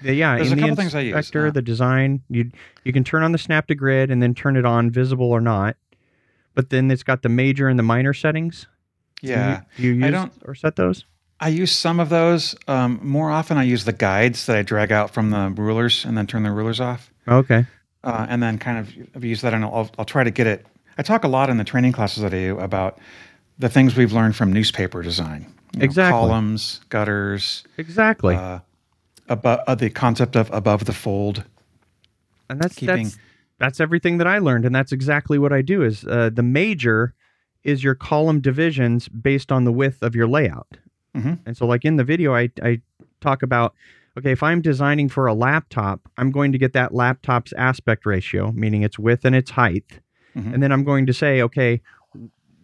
Yeah, 0.02 0.12
yeah. 0.12 0.36
There's 0.36 0.52
in 0.52 0.58
a 0.58 0.62
the 0.62 0.62
couple 0.68 0.76
things 0.76 0.94
I 0.94 1.00
use, 1.00 1.16
inspector, 1.16 1.46
uh, 1.46 1.50
the 1.50 1.62
design, 1.62 2.22
you 2.28 2.50
you 2.84 2.92
can 2.92 3.04
turn 3.04 3.22
on 3.22 3.32
the 3.32 3.38
snap 3.38 3.66
to 3.68 3.74
grid 3.74 4.10
and 4.10 4.22
then 4.22 4.34
turn 4.34 4.56
it 4.56 4.64
on 4.64 4.90
visible 4.90 5.30
or 5.30 5.40
not. 5.40 5.76
But 6.54 6.70
then 6.70 6.90
it's 6.90 7.02
got 7.02 7.22
the 7.22 7.28
major 7.28 7.68
and 7.68 7.78
the 7.78 7.82
minor 7.82 8.12
settings. 8.14 8.66
Do 9.22 9.28
you- 9.28 9.34
yeah? 9.34 9.60
Do 9.76 9.82
you, 9.82 9.92
use 9.92 10.04
I 10.04 10.10
don't- 10.10 10.32
or 10.44 10.54
set 10.54 10.76
those? 10.76 11.04
I 11.38 11.48
use 11.48 11.70
some 11.70 12.00
of 12.00 12.08
those. 12.08 12.54
Um, 12.66 12.98
more 13.02 13.30
often, 13.30 13.58
I 13.58 13.64
use 13.64 13.84
the 13.84 13.92
guides 13.92 14.46
that 14.46 14.56
I 14.56 14.62
drag 14.62 14.90
out 14.90 15.10
from 15.12 15.30
the 15.30 15.50
rulers 15.54 16.04
and 16.06 16.16
then 16.16 16.26
turn 16.26 16.42
the 16.44 16.50
rulers 16.50 16.80
off, 16.80 17.10
Okay. 17.28 17.66
uh, 18.04 18.26
and 18.28 18.42
then 18.42 18.56
kind 18.58 18.78
of 19.12 19.22
used 19.24 19.42
that, 19.42 19.52
and 19.52 19.62
I'll, 19.62 19.90
I'll 19.98 20.06
try 20.06 20.24
to 20.24 20.30
get 20.30 20.46
it. 20.46 20.66
I 20.96 21.02
talk 21.02 21.24
a 21.24 21.28
lot 21.28 21.50
in 21.50 21.58
the 21.58 21.64
training 21.64 21.92
classes 21.92 22.22
that 22.22 22.32
I 22.32 22.38
do 22.38 22.58
about 22.58 22.98
the 23.58 23.68
things 23.68 23.96
we've 23.96 24.14
learned 24.14 24.34
from 24.34 24.50
newspaper 24.50 25.02
design. 25.02 25.44
You 25.74 25.80
know, 25.80 25.84
Exactly. 25.84 26.18
columns, 26.18 26.80
gutters, 26.88 27.64
Exactly. 27.76 28.34
uh, 28.34 28.60
above 29.28 29.60
uh, 29.66 29.74
the 29.74 29.90
concept 29.90 30.36
of 30.36 30.50
above 30.52 30.84
the 30.84 30.92
fold. 30.92 31.44
and 32.48 32.60
that's 32.60 32.74
keeping- 32.76 33.04
that's 33.04 33.18
that's 33.58 33.80
everything 33.80 34.18
that 34.18 34.26
I 34.26 34.38
learned, 34.38 34.66
and 34.66 34.74
that's 34.74 34.92
exactly 34.92 35.38
what 35.38 35.52
I 35.52 35.62
do. 35.62 35.82
Is 35.82 36.04
uh, 36.04 36.30
the 36.32 36.42
major 36.42 37.14
is 37.64 37.82
your 37.82 37.94
column 37.94 38.40
divisions 38.40 39.08
based 39.08 39.50
on 39.50 39.64
the 39.64 39.72
width 39.72 40.02
of 40.02 40.14
your 40.14 40.26
layout. 40.28 40.76
Mhm. 41.16 41.40
And 41.46 41.56
so, 41.56 41.66
like 41.66 41.84
in 41.84 41.96
the 41.96 42.04
video, 42.04 42.34
I 42.34 42.50
I 42.62 42.80
talk 43.20 43.42
about 43.42 43.74
okay, 44.18 44.30
if 44.32 44.42
I'm 44.42 44.60
designing 44.62 45.08
for 45.10 45.26
a 45.26 45.34
laptop, 45.34 46.00
I'm 46.16 46.30
going 46.30 46.52
to 46.52 46.58
get 46.58 46.72
that 46.74 46.94
laptop's 46.94 47.52
aspect 47.54 48.06
ratio, 48.06 48.50
meaning 48.52 48.82
its 48.82 48.98
width 48.98 49.24
and 49.26 49.34
its 49.34 49.50
height, 49.52 50.00
Mhm. 50.36 50.54
and 50.54 50.62
then 50.62 50.72
I'm 50.72 50.84
going 50.84 51.04
to 51.06 51.12
say, 51.12 51.42
okay, 51.42 51.82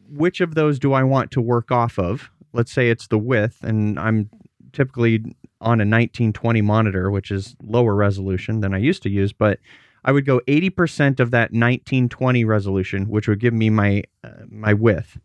which 0.08 0.40
of 0.40 0.54
those 0.54 0.78
do 0.78 0.92
I 0.92 1.02
want 1.02 1.30
to 1.32 1.40
work 1.40 1.70
off 1.70 1.98
of? 1.98 2.30
Let's 2.52 2.72
say 2.72 2.90
it's 2.90 3.06
the 3.08 3.18
width, 3.18 3.62
and 3.64 3.98
I'm 3.98 4.28
typically 4.72 5.24
on 5.62 5.80
a 5.80 5.86
1920 5.88 6.60
monitor, 6.62 7.10
which 7.10 7.30
is 7.30 7.56
lower 7.64 7.94
resolution 7.94 8.60
than 8.60 8.74
I 8.74 8.78
used 8.78 9.02
to 9.04 9.10
use, 9.10 9.32
but 9.32 9.58
I 10.04 10.12
would 10.12 10.26
go 10.26 10.40
80% 10.48 11.20
of 11.20 11.30
that 11.30 11.52
1920 11.52 12.44
resolution, 12.44 13.08
which 13.08 13.28
would 13.28 13.38
give 13.40 13.54
me 13.54 13.70
my 13.70 14.02
uh, 14.24 14.30
my 14.50 14.74
width. 14.74 15.18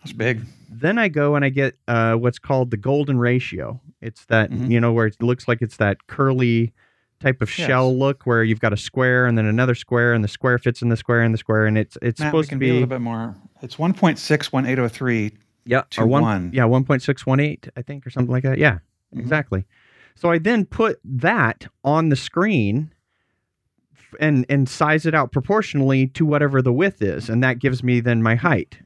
That's 0.00 0.12
big. 0.12 0.42
Then 0.70 0.98
I 0.98 1.08
go 1.08 1.34
and 1.34 1.44
I 1.44 1.48
get 1.48 1.76
uh, 1.88 2.14
what's 2.14 2.38
called 2.38 2.70
the 2.70 2.76
golden 2.76 3.18
ratio. 3.18 3.80
It's 4.00 4.24
that 4.26 4.50
Mhm. 4.50 4.70
you 4.70 4.80
know 4.80 4.92
where 4.92 5.06
it 5.06 5.22
looks 5.22 5.48
like 5.48 5.60
it's 5.62 5.76
that 5.78 6.06
curly 6.06 6.72
type 7.18 7.42
of 7.42 7.48
Yes. 7.58 7.66
shell 7.66 7.98
look 7.98 8.24
where 8.24 8.42
you've 8.44 8.60
got 8.60 8.72
a 8.72 8.76
square 8.78 9.26
and 9.26 9.36
then 9.36 9.44
another 9.44 9.74
square 9.74 10.14
and 10.14 10.22
the 10.24 10.28
square 10.28 10.56
fits 10.58 10.80
in 10.80 10.88
the 10.88 10.96
square 10.96 11.20
and 11.22 11.34
the 11.34 11.38
square 11.38 11.66
and 11.66 11.76
it's 11.76 11.98
it's 12.00 12.18
Matt, 12.20 12.28
supposed 12.30 12.48
to 12.50 12.56
be, 12.56 12.70
a 12.70 12.72
little 12.74 12.88
bit 12.88 13.00
more. 13.02 13.34
It's 13.62 13.76
1.61803. 13.76 15.32
yeah 15.66 15.82
or 15.98 16.06
one, 16.06 16.22
one. 16.22 16.50
yeah 16.54 16.64
1.618 16.64 17.68
I 17.76 17.82
think 17.82 18.06
or 18.06 18.10
something 18.10 18.32
like 18.32 18.42
that. 18.44 18.58
Yeah, 18.58 18.78
Mhm. 19.14 19.20
exactly. 19.20 19.64
So 20.14 20.30
I 20.30 20.38
then 20.38 20.64
put 20.66 21.00
that 21.04 21.66
on 21.84 22.08
the 22.10 22.16
screen 22.16 22.90
and 24.18 24.44
and 24.48 24.68
size 24.68 25.06
it 25.06 25.14
out 25.14 25.32
proportionally 25.32 26.08
to 26.08 26.26
whatever 26.26 26.60
the 26.62 26.72
width 26.72 27.00
is, 27.02 27.28
and 27.28 27.42
that 27.42 27.58
gives 27.58 27.82
me 27.82 28.00
then 28.00 28.22
my 28.22 28.34
height. 28.34 28.80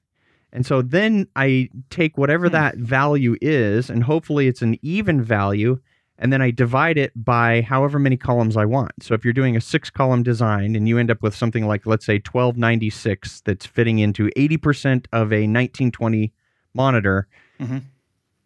And 0.53 0.65
so 0.65 0.83
then 0.83 1.27
I 1.35 1.69
take 1.91 2.17
whatever 2.19 2.47
Hmm. 2.49 2.53
that 2.53 2.77
value 2.77 3.37
is, 3.41 3.91
and 3.91 4.05
hopefully 4.05 4.47
it's 4.47 4.63
an 4.63 4.77
even 4.83 5.21
value, 5.23 5.79
and 6.19 6.33
then 6.33 6.41
I 6.43 6.51
divide 6.53 6.97
it 6.99 7.11
by 7.17 7.63
however 7.63 7.99
many 7.99 8.17
columns 8.17 8.57
I 8.57 8.65
want. 8.67 8.93
So 9.03 9.15
if 9.15 9.25
you're 9.25 9.33
doing 9.33 9.57
a 9.57 9.61
six 9.61 9.91
column 9.91 10.23
design 10.23 10.77
and 10.77 10.87
you 10.87 10.99
end 10.99 11.11
up 11.11 11.23
with 11.23 11.35
something 11.35 11.67
like, 11.67 11.87
let's 11.87 12.07
say, 12.07 12.21
1296 12.21 13.41
that's 13.41 13.67
fitting 13.67 13.99
into 13.99 14.31
80% 14.37 15.09
of 15.13 15.33
a 15.33 15.47
1920 15.49 16.33
monitor, 16.75 17.27
Mhm. 17.61 17.83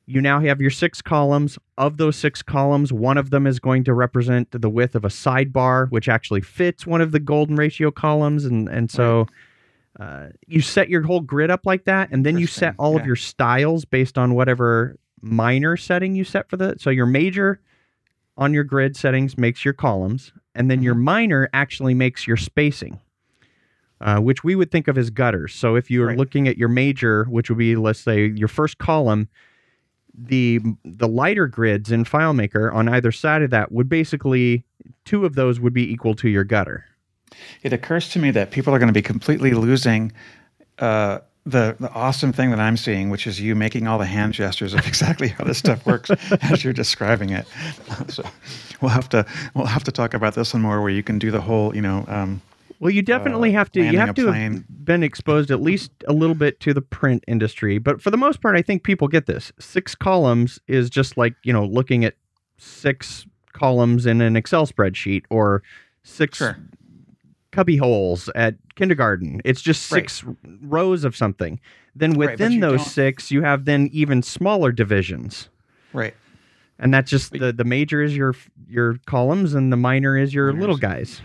You 0.08 0.22
now 0.22 0.40
have 0.40 0.58
your 0.58 0.70
six 0.70 1.02
columns. 1.02 1.58
Of 1.76 1.98
those 1.98 2.16
six 2.16 2.40
columns, 2.42 2.92
one 2.94 3.18
of 3.18 3.28
them 3.28 3.46
is 3.46 3.60
going 3.60 3.84
to 3.84 3.92
represent 3.92 4.50
the 4.50 4.70
width 4.70 4.94
of 4.94 5.04
a 5.04 5.08
sidebar, 5.08 5.90
which 5.90 6.08
actually 6.08 6.40
fits 6.40 6.86
one 6.86 7.02
of 7.02 7.12
the 7.12 7.20
golden 7.20 7.56
ratio 7.56 7.90
columns. 7.90 8.46
And, 8.46 8.68
and 8.70 8.90
so 8.90 9.26
uh, 10.00 10.28
you 10.46 10.62
set 10.62 10.88
your 10.88 11.02
whole 11.02 11.20
grid 11.20 11.50
up 11.50 11.66
like 11.66 11.84
that. 11.84 12.08
And 12.10 12.24
then 12.24 12.38
you 12.38 12.46
set 12.46 12.74
all 12.78 12.96
of 12.96 13.04
your 13.04 13.16
styles 13.16 13.84
based 13.84 14.16
on 14.16 14.34
whatever 14.34 14.96
minor 15.20 15.76
setting 15.76 16.14
you 16.14 16.24
set 16.24 16.48
for 16.48 16.56
the. 16.56 16.76
So 16.78 16.88
your 16.88 17.04
major 17.06 17.60
on 18.38 18.54
your 18.54 18.64
grid 18.64 18.96
settings 18.96 19.36
makes 19.36 19.62
your 19.62 19.74
columns. 19.74 20.32
And 20.54 20.70
then 20.70 20.82
your 20.82 20.94
Mm-hmm. 20.94 21.04
minor 21.04 21.50
actually 21.52 21.92
makes 21.94 22.26
your 22.26 22.38
spacing. 22.38 22.98
Uh, 24.00 24.20
which 24.20 24.44
we 24.44 24.54
would 24.54 24.70
think 24.70 24.86
of 24.86 24.96
as 24.96 25.10
gutters. 25.10 25.52
So 25.52 25.74
if 25.74 25.90
you're 25.90 26.06
Right. 26.06 26.16
looking 26.16 26.46
at 26.46 26.56
your 26.56 26.68
major, 26.68 27.24
which 27.24 27.50
would 27.50 27.58
be 27.58 27.74
let's 27.74 27.98
say 27.98 28.28
your 28.28 28.46
first 28.46 28.78
column, 28.78 29.28
the 30.14 30.60
the 30.84 31.08
lighter 31.08 31.46
grids 31.46 31.90
in 31.90 32.04
FileMaker 32.04 32.72
on 32.74 32.88
either 32.88 33.12
side 33.12 33.42
of 33.42 33.50
that 33.50 33.72
would 33.72 33.88
basically 33.88 34.64
two 35.04 35.24
of 35.24 35.34
those 35.34 35.60
would 35.60 35.72
be 35.72 35.90
equal 35.90 36.14
to 36.14 36.28
your 36.28 36.44
gutter. 36.44 36.84
It 37.62 37.72
occurs 37.72 38.08
to 38.10 38.18
me 38.18 38.30
that 38.32 38.50
people 38.50 38.74
are 38.74 38.78
going 38.78 38.88
to 38.88 38.92
be 38.92 39.02
completely 39.02 39.52
losing 39.52 40.12
uh, 40.78 41.18
the 41.44 41.76
the 41.80 41.90
awesome 41.92 42.32
thing 42.32 42.50
that 42.50 42.60
I'm 42.60 42.76
seeing, 42.76 43.10
which 43.10 43.26
is 43.26 43.40
you 43.40 43.54
making 43.54 43.86
all 43.86 43.98
the 43.98 44.06
hand 44.06 44.34
gestures 44.34 44.74
of 44.74 44.80
exactly 44.86 45.28
how 45.28 45.44
this 45.44 45.58
stuff 45.58 45.84
works 45.86 46.10
as 46.42 46.64
you're 46.64 46.72
describing 46.72 47.30
it. 47.30 47.46
So 48.08 48.24
we'll 48.80 48.90
have 48.90 49.08
to 49.10 49.26
we'll 49.54 49.66
have 49.66 49.84
to 49.84 49.92
talk 49.92 50.14
about 50.14 50.34
this 50.34 50.54
one 50.54 50.62
more, 50.62 50.80
where 50.80 50.90
you 50.90 51.02
can 51.02 51.18
do 51.18 51.30
the 51.30 51.40
whole, 51.40 51.74
you 51.74 51.82
know, 51.82 52.04
um, 52.08 52.40
Well, 52.80 52.90
you 52.90 53.02
definitely 53.02 53.50
Uh, 53.50 53.58
have 53.58 53.72
to. 53.72 53.82
You 53.84 53.98
have 53.98 54.14
to 54.14 54.26
plane. 54.26 54.52
have 54.52 54.84
been 54.84 55.02
exposed 55.02 55.50
at 55.50 55.60
least 55.60 55.90
a 56.06 56.12
little 56.12 56.36
bit 56.36 56.60
to 56.60 56.72
the 56.72 56.80
print 56.82 57.24
industry, 57.26 57.78
but 57.78 58.00
for 58.00 58.10
the 58.10 58.16
most 58.16 58.40
part, 58.40 58.56
I 58.56 58.62
think 58.62 58.84
people 58.84 59.08
get 59.08 59.26
this. 59.26 59.50
Six 59.58 59.94
columns 59.96 60.60
is 60.68 60.88
just 60.88 61.16
like 61.16 61.34
you 61.42 61.52
know 61.52 61.64
looking 61.64 62.04
at 62.04 62.14
six 62.56 63.26
columns 63.52 64.06
in 64.06 64.20
an 64.20 64.36
Excel 64.36 64.66
spreadsheet 64.66 65.24
or 65.30 65.62
six 66.04 66.38
Sure. 66.38 66.56
cubby 67.50 67.76
holes 67.76 68.28
at 68.36 68.54
kindergarten. 68.76 69.40
It's 69.44 69.60
just 69.60 69.90
Right. 69.90 70.02
six 70.08 70.24
rows 70.62 71.04
of 71.04 71.16
something. 71.16 71.58
Then 71.96 72.12
within 72.12 72.52
you 72.52 72.60
those 72.60 72.78
don't- 72.80 72.88
six, 72.88 73.30
you 73.32 73.42
have 73.42 73.64
then 73.64 73.88
even 73.92 74.22
smaller 74.22 74.70
divisions. 74.70 75.48
right. 75.92 76.14
And 76.78 76.94
that's 76.94 77.10
just 77.10 77.32
the 77.32 77.52
the 77.52 77.64
major 77.64 78.02
is 78.02 78.16
your 78.16 78.36
your 78.68 78.98
columns 79.06 79.52
and 79.54 79.72
the 79.72 79.76
minor 79.76 80.16
is 80.16 80.32
your 80.32 80.46
Minors. 80.52 80.60
little 80.60 80.76
guys. 80.76 81.20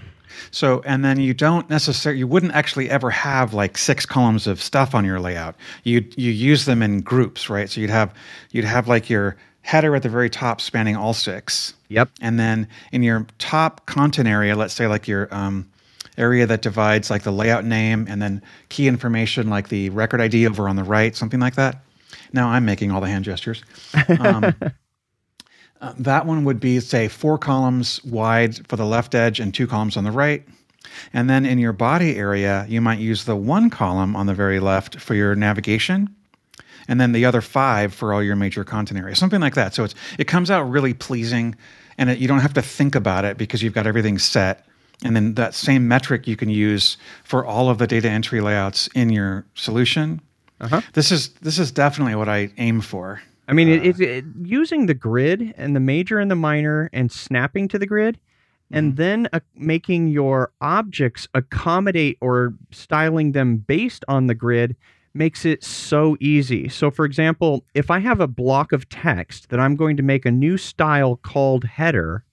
So, 0.51 0.81
and 0.85 1.03
then 1.03 1.19
you 1.19 1.33
don't 1.33 1.69
necessarily, 1.69 2.19
you 2.19 2.27
wouldn't 2.27 2.53
actually 2.53 2.89
ever 2.89 3.09
have 3.09 3.53
like 3.53 3.77
six 3.77 4.05
columns 4.05 4.47
of 4.47 4.61
stuff 4.61 4.95
on 4.95 5.05
your 5.05 5.19
layout. 5.19 5.55
You 5.83 6.05
you 6.15 6.31
use 6.31 6.65
them 6.65 6.81
in 6.81 7.01
groups, 7.01 7.49
right? 7.49 7.69
So 7.69 7.81
you'd 7.81 7.89
have 7.89 8.13
you'd 8.51 8.65
have 8.65 8.87
like 8.87 9.09
your 9.09 9.35
header 9.61 9.95
at 9.95 10.03
the 10.03 10.09
very 10.09 10.29
top 10.29 10.59
spanning 10.59 10.95
all 10.95 11.13
six, 11.13 11.73
Yep. 11.89 12.09
and 12.21 12.37
then 12.39 12.67
in 12.91 13.01
your 13.03 13.25
top 13.39 13.85
content 13.85 14.27
area, 14.27 14.55
let's 14.55 14.73
say 14.73 14.87
like 14.87 15.07
your 15.07 15.33
um, 15.33 15.69
area 16.17 16.45
that 16.45 16.61
divides 16.61 17.09
like 17.09 17.23
the 17.23 17.31
layout 17.31 17.63
name 17.65 18.05
and 18.09 18.21
then 18.21 18.41
key 18.69 18.87
information 18.87 19.49
like 19.49 19.69
the 19.69 19.89
record 19.91 20.19
ID 20.21 20.47
over 20.47 20.67
on 20.67 20.75
the 20.75 20.83
right, 20.83 21.15
something 21.15 21.39
like 21.39 21.55
that. 21.55 21.81
Now 22.33 22.49
I'm 22.49 22.65
making 22.65 22.91
all 22.91 22.99
the 23.01 23.07
hand 23.07 23.23
gestures. 23.25 23.63
Um, 24.19 24.53
uh, 25.83 25.93
that 25.97 26.25
one 26.25 26.45
would 26.45 26.59
be, 26.59 26.79
say, 26.79 27.09
four 27.09 27.37
columns 27.37 28.03
wide 28.05 28.65
for 28.67 28.77
the 28.77 28.85
left 28.85 29.13
edge 29.13 29.41
and 29.41 29.53
two 29.53 29.67
columns 29.67 29.97
on 29.97 30.05
the 30.05 30.11
right. 30.11 30.43
And 31.11 31.29
then 31.29 31.45
in 31.45 31.59
your 31.59 31.73
body 31.73 32.15
area, 32.15 32.65
you 32.69 32.79
might 32.79 32.99
use 32.99 33.25
the 33.25 33.35
one 33.35 33.69
column 33.69 34.15
on 34.15 34.25
the 34.25 34.33
very 34.33 34.59
left 34.59 34.99
for 34.99 35.13
your 35.13 35.35
navigation, 35.35 36.15
and 36.87 37.01
then 37.01 37.11
the 37.11 37.25
other 37.25 37.41
five 37.41 37.93
for 37.93 38.13
all 38.13 38.23
your 38.23 38.35
major 38.35 38.63
content 38.63 38.99
areas, 38.99 39.19
something 39.19 39.41
like 39.41 39.55
that. 39.55 39.73
So 39.73 39.83
it's 39.83 39.95
it 40.17 40.25
comes 40.25 40.49
out 40.49 40.63
really 40.69 40.93
pleasing, 40.93 41.55
and 41.97 42.09
it, 42.09 42.17
you 42.19 42.27
don't 42.27 42.39
have 42.39 42.53
to 42.53 42.61
think 42.61 42.95
about 42.95 43.25
it 43.25 43.37
because 43.37 43.61
you've 43.61 43.73
got 43.73 43.85
everything 43.87 44.19
set. 44.19 44.65
And 45.03 45.15
then 45.15 45.33
that 45.33 45.53
same 45.53 45.87
metric 45.87 46.27
you 46.27 46.37
can 46.37 46.49
use 46.49 46.97
for 47.25 47.45
all 47.45 47.69
of 47.69 47.77
the 47.77 47.87
data 47.87 48.09
entry 48.09 48.39
layouts 48.39 48.87
in 48.95 49.09
your 49.09 49.45
solution. 49.55 50.21
Uh-huh. 50.61 50.79
This 50.93 51.11
is 51.11 51.29
this 51.41 51.59
is 51.59 51.71
definitely 51.71 52.15
what 52.15 52.29
I 52.29 52.51
aim 52.57 52.79
for. 52.79 53.21
I 53.47 53.53
mean, 53.53 53.69
Uh, 53.69 53.73
it, 53.73 53.99
it, 53.99 54.01
it, 54.01 54.25
using 54.43 54.85
the 54.85 54.93
grid 54.93 55.53
and 55.57 55.75
the 55.75 55.79
major 55.79 56.19
and 56.19 56.31
the 56.31 56.35
minor 56.35 56.89
and 56.93 57.11
snapping 57.11 57.67
to 57.69 57.79
the 57.79 57.85
grid, 57.85 58.19
and 58.71 58.95
then 58.97 59.27
uh, 59.33 59.39
making 59.55 60.07
your 60.07 60.51
objects 60.61 61.27
accommodate 61.33 62.17
or 62.21 62.55
styling 62.71 63.33
them 63.33 63.57
based 63.57 64.03
on 64.07 64.27
the 64.27 64.33
grid 64.33 64.75
makes 65.13 65.45
it 65.45 65.63
so 65.63 66.17
easy. 66.19 66.67
So, 66.69 66.89
for 66.89 67.05
example, 67.05 67.63
if 67.75 67.91
I 67.91 67.99
have 67.99 68.19
a 68.19 68.27
block 68.27 68.71
of 68.71 68.89
text 68.89 69.49
that 69.49 69.59
I'm 69.59 69.75
going 69.75 69.95
to 69.97 70.03
make 70.03 70.25
a 70.25 70.31
new 70.31 70.57
style 70.57 71.17
called 71.17 71.65
header, 71.65 72.23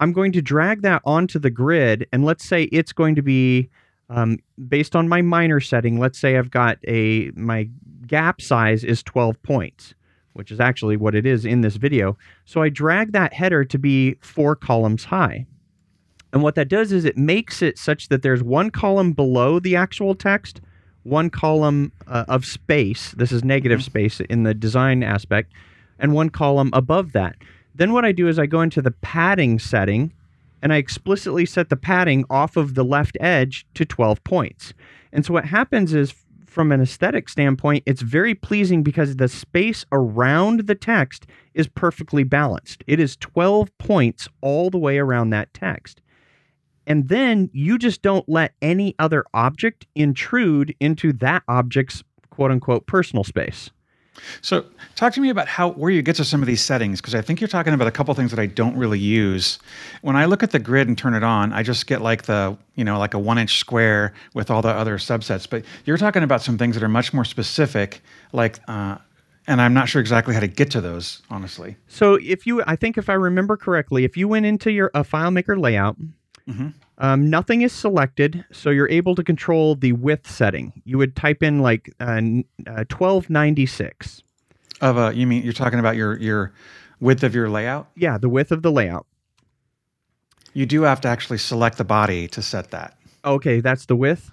I'm 0.00 0.12
going 0.12 0.32
to 0.32 0.42
drag 0.42 0.82
that 0.82 1.02
onto 1.04 1.38
the 1.38 1.50
grid, 1.50 2.08
and 2.12 2.24
let's 2.24 2.44
say 2.44 2.64
it's 2.64 2.92
going 2.92 3.14
to 3.14 3.22
be 3.22 3.68
um, 4.08 4.38
based 4.68 4.96
on 4.96 5.08
my 5.08 5.22
minor 5.22 5.60
setting. 5.60 5.98
Let's 6.00 6.18
say 6.18 6.36
I've 6.36 6.50
got 6.50 6.78
a 6.88 7.30
my 7.36 7.68
gap 8.06 8.40
size 8.40 8.82
is 8.82 9.02
12 9.04 9.40
points, 9.42 9.94
which 10.32 10.50
is 10.50 10.60
actually 10.60 10.96
what 10.96 11.14
it 11.14 11.26
is 11.26 11.44
in 11.44 11.60
this 11.60 11.76
video. 11.76 12.16
So 12.44 12.62
I 12.62 12.68
drag 12.68 13.12
that 13.12 13.32
header 13.32 13.64
to 13.64 13.78
be 13.78 14.16
four 14.20 14.56
columns 14.56 15.04
high. 15.04 15.46
And 16.32 16.42
what 16.42 16.54
that 16.54 16.68
does 16.68 16.92
is 16.92 17.04
it 17.04 17.16
makes 17.16 17.62
it 17.62 17.78
such 17.78 18.08
that 18.08 18.22
there's 18.22 18.42
one 18.42 18.70
column 18.70 19.12
below 19.12 19.58
the 19.58 19.76
actual 19.76 20.14
text, 20.14 20.60
one 21.02 21.30
column 21.30 21.92
uh, 22.06 22.24
of 22.28 22.44
space. 22.44 23.12
This 23.16 23.32
is 23.32 23.42
negative 23.42 23.82
space 23.82 24.20
in 24.20 24.44
the 24.44 24.54
design 24.54 25.02
aspect, 25.02 25.52
and 25.98 26.14
one 26.14 26.30
column 26.30 26.70
above 26.72 27.12
that. 27.12 27.36
Then 27.74 27.92
what 27.92 28.04
I 28.04 28.12
do 28.12 28.28
is 28.28 28.38
I 28.38 28.46
go 28.46 28.60
into 28.60 28.82
the 28.82 28.90
padding 28.90 29.58
setting 29.58 30.12
and 30.62 30.72
I 30.72 30.76
explicitly 30.76 31.46
set 31.46 31.68
the 31.68 31.76
padding 31.76 32.24
off 32.28 32.56
of 32.56 32.74
the 32.74 32.84
left 32.84 33.16
edge 33.20 33.66
to 33.74 33.84
12 33.84 34.22
points. 34.24 34.74
And 35.12 35.24
so 35.24 35.32
what 35.32 35.46
happens 35.46 35.94
is 35.94 36.14
from 36.50 36.72
an 36.72 36.80
aesthetic 36.80 37.28
standpoint, 37.28 37.84
it's 37.86 38.02
very 38.02 38.34
pleasing 38.34 38.82
because 38.82 39.16
the 39.16 39.28
space 39.28 39.86
around 39.92 40.66
the 40.66 40.74
text 40.74 41.26
is 41.54 41.68
perfectly 41.68 42.24
balanced. 42.24 42.82
It 42.86 42.98
is 42.98 43.16
12 43.16 43.76
points 43.78 44.28
all 44.40 44.68
the 44.68 44.78
way 44.78 44.98
around 44.98 45.30
that 45.30 45.54
text. 45.54 46.00
And 46.86 47.08
then 47.08 47.50
you 47.52 47.78
just 47.78 48.02
don't 48.02 48.28
let 48.28 48.54
any 48.60 48.96
other 48.98 49.24
object 49.32 49.86
intrude 49.94 50.74
into 50.80 51.12
that 51.14 51.44
object's 51.46 52.02
quote 52.30 52.50
unquote 52.50 52.86
personal 52.86 53.22
space. 53.22 53.70
So, 54.42 54.64
talk 54.96 55.12
to 55.14 55.20
me 55.20 55.30
about 55.30 55.48
how 55.48 55.70
where 55.70 55.90
you 55.90 56.02
get 56.02 56.16
to 56.16 56.24
some 56.24 56.42
of 56.42 56.46
these 56.46 56.60
settings 56.60 57.00
because 57.00 57.14
I 57.14 57.22
think 57.22 57.40
you're 57.40 57.48
talking 57.48 57.72
about 57.72 57.88
a 57.88 57.90
couple 57.90 58.14
things 58.14 58.30
that 58.30 58.40
I 58.40 58.46
don't 58.46 58.76
really 58.76 58.98
use. 58.98 59.58
When 60.02 60.16
I 60.16 60.24
look 60.24 60.42
at 60.42 60.50
the 60.50 60.58
grid 60.58 60.88
and 60.88 60.96
turn 60.96 61.14
it 61.14 61.24
on, 61.24 61.52
I 61.52 61.62
just 61.62 61.86
get 61.86 62.00
like 62.00 62.22
the 62.22 62.56
you 62.74 62.84
know 62.84 62.98
like 62.98 63.14
a 63.14 63.18
one 63.18 63.38
inch 63.38 63.58
square 63.58 64.12
with 64.34 64.50
all 64.50 64.62
the 64.62 64.68
other 64.68 64.98
subsets. 64.98 65.48
But 65.48 65.64
you're 65.84 65.98
talking 65.98 66.22
about 66.22 66.42
some 66.42 66.58
things 66.58 66.74
that 66.74 66.82
are 66.82 66.88
much 66.88 67.12
more 67.12 67.24
specific, 67.24 68.02
like. 68.32 68.58
Uh, 68.68 68.98
and 69.46 69.60
I'm 69.60 69.74
not 69.74 69.88
sure 69.88 70.00
exactly 70.00 70.34
how 70.34 70.40
to 70.40 70.46
get 70.46 70.70
to 70.72 70.80
those, 70.80 71.22
honestly. 71.28 71.74
So 71.88 72.14
if 72.14 72.46
you, 72.46 72.62
I 72.66 72.76
think 72.76 72.96
if 72.96 73.08
I 73.08 73.14
remember 73.14 73.56
correctly, 73.56 74.04
if 74.04 74.16
you 74.16 74.28
went 74.28 74.46
into 74.46 74.70
your 74.70 74.92
a 74.94 75.02
FileMaker 75.02 75.58
layout, 75.58 75.96
um, 77.00 77.28
nothing 77.30 77.62
is 77.62 77.72
selected, 77.72 78.44
so 78.52 78.70
you're 78.70 78.88
able 78.90 79.14
to 79.16 79.24
control 79.24 79.74
the 79.74 79.92
width 79.92 80.30
setting. 80.30 80.72
You 80.84 80.98
would 80.98 81.16
type 81.16 81.42
in 81.42 81.58
like 81.60 81.92
uh, 81.98 82.20
uh, 82.66 82.84
1296. 82.88 84.22
Of 84.80 84.96
a, 84.96 85.12
you 85.14 85.26
mean 85.26 85.42
you're 85.42 85.52
talking 85.52 85.78
about 85.78 85.96
your 85.96 86.16
your 86.18 86.52
width 87.00 87.22
of 87.24 87.34
your 87.34 87.48
layout? 87.50 87.88
Yeah, 87.96 88.16
the 88.18 88.28
width 88.28 88.52
of 88.52 88.62
the 88.62 88.70
layout. 88.72 89.06
You 90.54 90.66
do 90.66 90.82
have 90.82 91.00
to 91.02 91.08
actually 91.08 91.38
select 91.38 91.78
the 91.78 91.84
body 91.84 92.26
to 92.28 92.42
set 92.42 92.70
that. 92.70 92.96
Okay, 93.24 93.60
that's 93.60 93.86
the 93.86 93.96
width. 93.96 94.30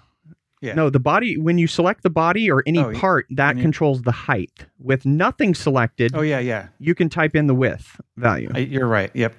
Yeah. 0.60 0.74
No, 0.74 0.90
the 0.90 0.98
body. 0.98 1.36
When 1.38 1.56
you 1.58 1.68
select 1.68 2.02
the 2.02 2.10
body 2.10 2.50
or 2.50 2.64
any 2.66 2.80
Oh, 2.80 2.92
part, 2.92 3.26
that 3.30 3.56
you- 3.56 3.62
controls 3.62 4.02
the 4.02 4.10
height. 4.12 4.66
With 4.80 5.06
nothing 5.06 5.54
selected, 5.54 6.12
Oh 6.16 6.22
yeah, 6.22 6.40
yeah. 6.40 6.68
you 6.80 6.94
can 6.96 7.08
type 7.08 7.36
in 7.36 7.46
the 7.46 7.54
width 7.54 8.00
value. 8.16 8.50
I, 8.52 8.58
you're 8.60 8.88
right. 8.88 9.10
Yep. 9.14 9.34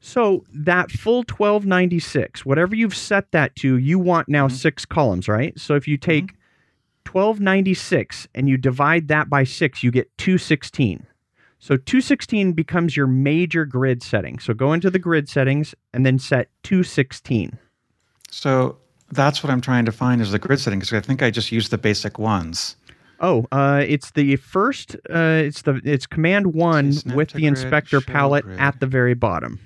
So 0.00 0.44
that 0.54 0.90
full 0.92 1.18
1296, 1.24 2.46
whatever 2.46 2.74
you've 2.76 2.96
set 2.96 3.32
that 3.32 3.56
to, 3.56 3.76
you 3.76 3.98
want 3.98 4.28
now 4.28 4.46
Mm-hmm. 4.46 4.56
six 4.56 4.84
columns, 4.84 5.28
right? 5.28 5.58
So 5.58 5.74
if 5.74 5.88
you 5.88 5.96
take 5.96 6.34
1296 7.12 8.28
and 8.34 8.48
you 8.48 8.56
divide 8.56 9.08
that 9.08 9.28
by 9.28 9.44
six, 9.44 9.82
you 9.82 9.90
get 9.90 10.16
216. 10.18 11.06
So 11.58 11.76
216 11.76 12.52
becomes 12.52 12.96
your 12.96 13.06
major 13.08 13.64
grid 13.64 14.02
setting. 14.02 14.38
So 14.38 14.54
go 14.54 14.72
into 14.72 14.90
the 14.90 14.98
grid 15.00 15.28
settings 15.28 15.74
and 15.92 16.06
then 16.06 16.18
set 16.18 16.48
216. 16.62 17.58
So 18.30 18.76
that's 19.10 19.42
what 19.42 19.50
I'm 19.50 19.60
trying 19.60 19.84
to 19.86 19.92
find 19.92 20.20
is 20.20 20.30
the 20.30 20.38
grid 20.38 20.60
setting 20.60 20.78
because 20.78 20.92
I 20.92 21.00
think 21.00 21.22
I 21.22 21.30
just 21.30 21.50
used 21.50 21.70
the 21.72 21.78
basic 21.78 22.18
ones. 22.18 22.76
Oh, 23.20 23.46
uh, 23.50 23.82
it's 23.84 24.12
the 24.12 24.36
first. 24.36 24.94
Uh, 25.10 25.42
it's 25.44 25.62
the 25.62 25.80
it's 25.84 26.06
command 26.06 26.54
one 26.54 26.92
with 27.14 27.32
the 27.32 27.46
inspector 27.46 28.00
palette 28.00 28.44
grid. 28.44 28.60
at 28.60 28.78
the 28.78 28.86
very 28.86 29.14
bottom. 29.14 29.58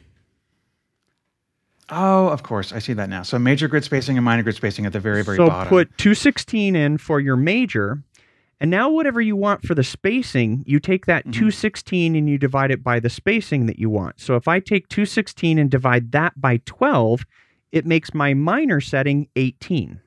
Oh, 1.94 2.28
of 2.28 2.42
course, 2.42 2.72
I 2.72 2.78
see 2.78 2.94
that 2.94 3.10
now. 3.10 3.22
So 3.22 3.38
major 3.38 3.68
grid 3.68 3.84
spacing 3.84 4.16
and 4.16 4.24
minor 4.24 4.42
grid 4.42 4.56
spacing 4.56 4.86
at 4.86 4.94
the 4.94 5.00
very, 5.00 5.22
very 5.22 5.36
so 5.36 5.46
bottom. 5.46 5.66
So 5.66 5.68
put 5.68 5.98
216 5.98 6.74
in 6.74 6.96
for 6.96 7.20
your 7.20 7.36
major 7.36 8.02
and 8.62 8.70
now 8.70 8.88
whatever 8.88 9.20
you 9.20 9.34
want 9.34 9.66
for 9.66 9.74
the 9.74 9.82
spacing 9.82 10.62
you 10.66 10.78
take 10.78 11.04
that 11.06 11.24
Mm-hmm. 11.24 11.32
216 11.32 12.16
and 12.16 12.28
you 12.30 12.38
divide 12.38 12.70
it 12.70 12.82
by 12.82 13.00
the 13.00 13.10
spacing 13.10 13.66
that 13.66 13.78
you 13.78 13.90
want 13.90 14.20
so 14.20 14.36
if 14.36 14.48
i 14.48 14.60
take 14.60 14.88
216 14.88 15.58
and 15.58 15.70
divide 15.70 16.12
that 16.12 16.40
by 16.40 16.58
12 16.64 17.26
it 17.72 17.84
makes 17.84 18.14
my 18.14 18.32
minor 18.34 18.80
setting 18.80 19.28
18 19.36 20.00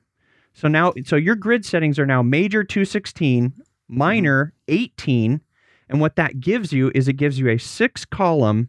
so 0.54 0.68
now 0.68 0.92
so 1.04 1.16
your 1.16 1.36
grid 1.36 1.64
settings 1.64 1.98
are 1.98 2.06
now 2.06 2.22
major 2.22 2.64
216 2.64 3.52
minor 3.88 4.52
18 4.68 5.40
and 5.88 6.00
what 6.00 6.16
that 6.16 6.40
gives 6.40 6.72
you 6.72 6.90
is 6.94 7.06
it 7.08 7.14
gives 7.14 7.38
you 7.38 7.48
a 7.48 7.58
six 7.58 8.04
column 8.04 8.68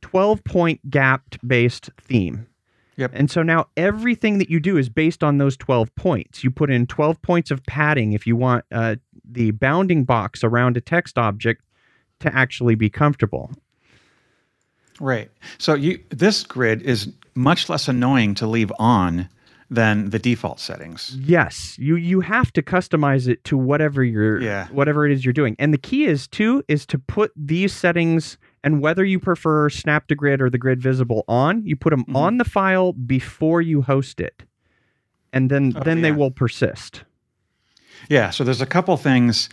12 0.00 0.44
point 0.44 0.90
gapped 0.90 1.46
based 1.46 1.90
theme 2.00 2.46
Yep. 2.96 3.10
and 3.14 3.30
so 3.30 3.42
now 3.42 3.66
everything 3.76 4.38
that 4.38 4.48
you 4.50 4.60
do 4.60 4.76
is 4.76 4.88
based 4.88 5.24
on 5.24 5.38
those 5.38 5.56
12 5.56 5.94
points. 5.96 6.44
You 6.44 6.50
put 6.50 6.70
in 6.70 6.86
12 6.86 7.20
points 7.22 7.50
of 7.50 7.64
padding 7.66 8.12
if 8.12 8.26
you 8.26 8.36
want 8.36 8.64
uh, 8.72 8.96
the 9.28 9.50
bounding 9.52 10.04
box 10.04 10.44
around 10.44 10.76
a 10.76 10.80
text 10.80 11.18
object 11.18 11.62
to 12.20 12.34
actually 12.34 12.74
be 12.76 12.88
comfortable. 12.88 13.50
Right. 15.00 15.30
So 15.58 15.74
you 15.74 15.98
this 16.10 16.44
grid 16.44 16.82
is 16.82 17.12
much 17.34 17.68
less 17.68 17.88
annoying 17.88 18.34
to 18.36 18.46
leave 18.46 18.72
on 18.78 19.28
than 19.70 20.10
the 20.10 20.18
default 20.20 20.60
settings. 20.60 21.16
Yes, 21.20 21.76
you 21.78 21.96
you 21.96 22.20
have 22.20 22.52
to 22.52 22.62
customize 22.62 23.26
it 23.26 23.42
to 23.44 23.58
whatever 23.58 24.04
you're 24.04 24.40
Yeah. 24.40 24.68
whatever 24.68 25.04
it 25.04 25.10
is 25.12 25.24
you're 25.24 25.32
doing. 25.32 25.56
And 25.58 25.74
the 25.74 25.78
key 25.78 26.04
is 26.04 26.28
too 26.28 26.62
is 26.68 26.86
to 26.86 26.98
put 26.98 27.32
these 27.34 27.72
settings 27.72 28.38
and 28.64 28.80
whether 28.80 29.04
you 29.04 29.20
prefer 29.20 29.70
snap 29.70 30.08
to 30.08 30.16
grid 30.16 30.40
or 30.40 30.50
the 30.50 30.58
grid 30.58 30.82
visible 30.82 31.24
on, 31.28 31.64
you 31.64 31.76
put 31.76 31.90
them 31.90 32.02
Mm-hmm. 32.04 32.16
on 32.16 32.38
the 32.38 32.44
file 32.44 32.92
before 32.94 33.62
you 33.62 33.82
host 33.82 34.20
it. 34.20 34.42
And 35.32 35.50
then 35.50 35.72
Oh, 35.76 35.80
then 35.84 36.00
they 36.02 36.10
will 36.12 36.30
persist. 36.32 37.04
Yeah. 38.08 38.30
So 38.30 38.42
there's 38.44 38.60
a 38.60 38.66
couple 38.66 38.96
things 38.96 39.48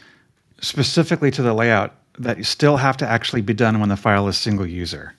specifically 0.61 1.29
to 1.31 1.41
the 1.43 1.53
layout 1.53 1.93
that 2.19 2.43
still 2.45 2.77
have 2.77 2.97
to 2.97 3.07
actually 3.07 3.41
be 3.41 3.53
done 3.53 3.79
when 3.79 3.89
the 3.89 3.97
file 3.97 4.27
is 4.27 4.37
single 4.37 4.65
user. 4.67 5.13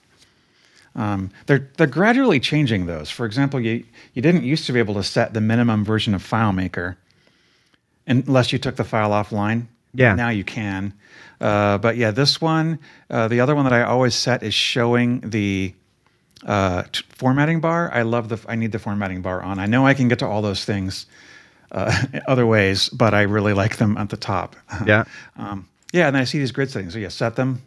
Um, 0.95 1.31
they're 1.47 1.69
they're 1.77 1.87
gradually 1.87 2.39
changing 2.39 2.85
those. 2.85 3.09
For 3.09 3.25
example, 3.25 3.59
you 3.59 3.83
you 4.13 4.21
didn't 4.21 4.43
used 4.43 4.65
to 4.67 4.73
be 4.73 4.79
able 4.79 4.93
to 4.95 5.03
set 5.03 5.33
the 5.33 5.41
minimum 5.41 5.83
version 5.83 6.13
of 6.13 6.21
FileMaker 6.23 6.95
unless 8.05 8.53
you 8.53 8.59
took 8.59 8.75
the 8.75 8.83
file 8.83 9.09
offline. 9.09 9.67
Yeah. 9.93 10.15
Now 10.15 10.29
you 10.29 10.43
can. 10.43 10.93
Uh, 11.39 11.77
but 11.77 11.97
yeah, 11.97 12.11
this 12.11 12.39
one, 12.41 12.79
uh, 13.09 13.27
the 13.27 13.39
other 13.39 13.55
one 13.55 13.65
that 13.65 13.73
I 13.73 13.83
always 13.83 14.15
set 14.15 14.43
is 14.43 14.53
showing 14.53 15.19
the 15.21 15.73
uh, 16.45 16.83
t- 16.91 17.03
formatting 17.09 17.59
bar. 17.59 17.91
I 17.93 18.03
love 18.03 18.29
the. 18.29 18.39
I 18.47 18.55
need 18.55 18.71
the 18.71 18.79
formatting 18.79 19.21
bar 19.21 19.41
on. 19.41 19.59
I 19.59 19.65
know 19.65 19.85
I 19.85 19.93
can 19.93 20.07
get 20.07 20.19
to 20.19 20.27
all 20.27 20.41
those 20.41 20.65
things 20.65 21.05
uh, 21.71 21.93
other 22.27 22.45
ways, 22.45 22.89
but 22.89 23.13
I 23.13 23.23
really 23.23 23.53
like 23.53 23.77
them 23.77 23.97
at 23.97 24.09
the 24.09 24.17
top. 24.17 24.55
Yeah. 24.85 25.03
Um, 25.37 25.67
yeah, 25.93 26.07
and 26.07 26.17
I 26.17 26.23
see 26.23 26.39
these 26.39 26.51
grid 26.51 26.71
settings. 26.71 26.93
So 26.93 26.99
yeah, 26.99 27.09
set 27.09 27.35
them 27.35 27.61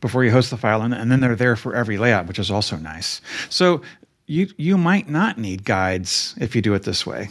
before 0.00 0.24
you 0.24 0.32
host 0.32 0.50
the 0.50 0.56
file, 0.56 0.82
and, 0.82 0.92
and 0.92 1.10
then 1.10 1.20
they're 1.20 1.36
there 1.36 1.54
for 1.54 1.74
every 1.74 1.96
layout, 1.96 2.26
which 2.26 2.38
is 2.40 2.50
also 2.50 2.76
nice. 2.76 3.20
So 3.50 3.82
you 4.26 4.48
you 4.56 4.76
might 4.76 5.08
not 5.08 5.38
need 5.38 5.64
guides 5.64 6.34
if 6.40 6.56
you 6.56 6.62
do 6.62 6.74
it 6.74 6.82
this 6.82 7.06
way. 7.06 7.28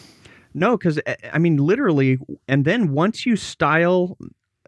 No, 0.53 0.77
because 0.77 0.99
I 1.31 1.39
mean, 1.39 1.57
literally, 1.57 2.19
and 2.47 2.65
then 2.65 2.93
once 2.93 3.25
you 3.25 3.35
style, 3.35 4.17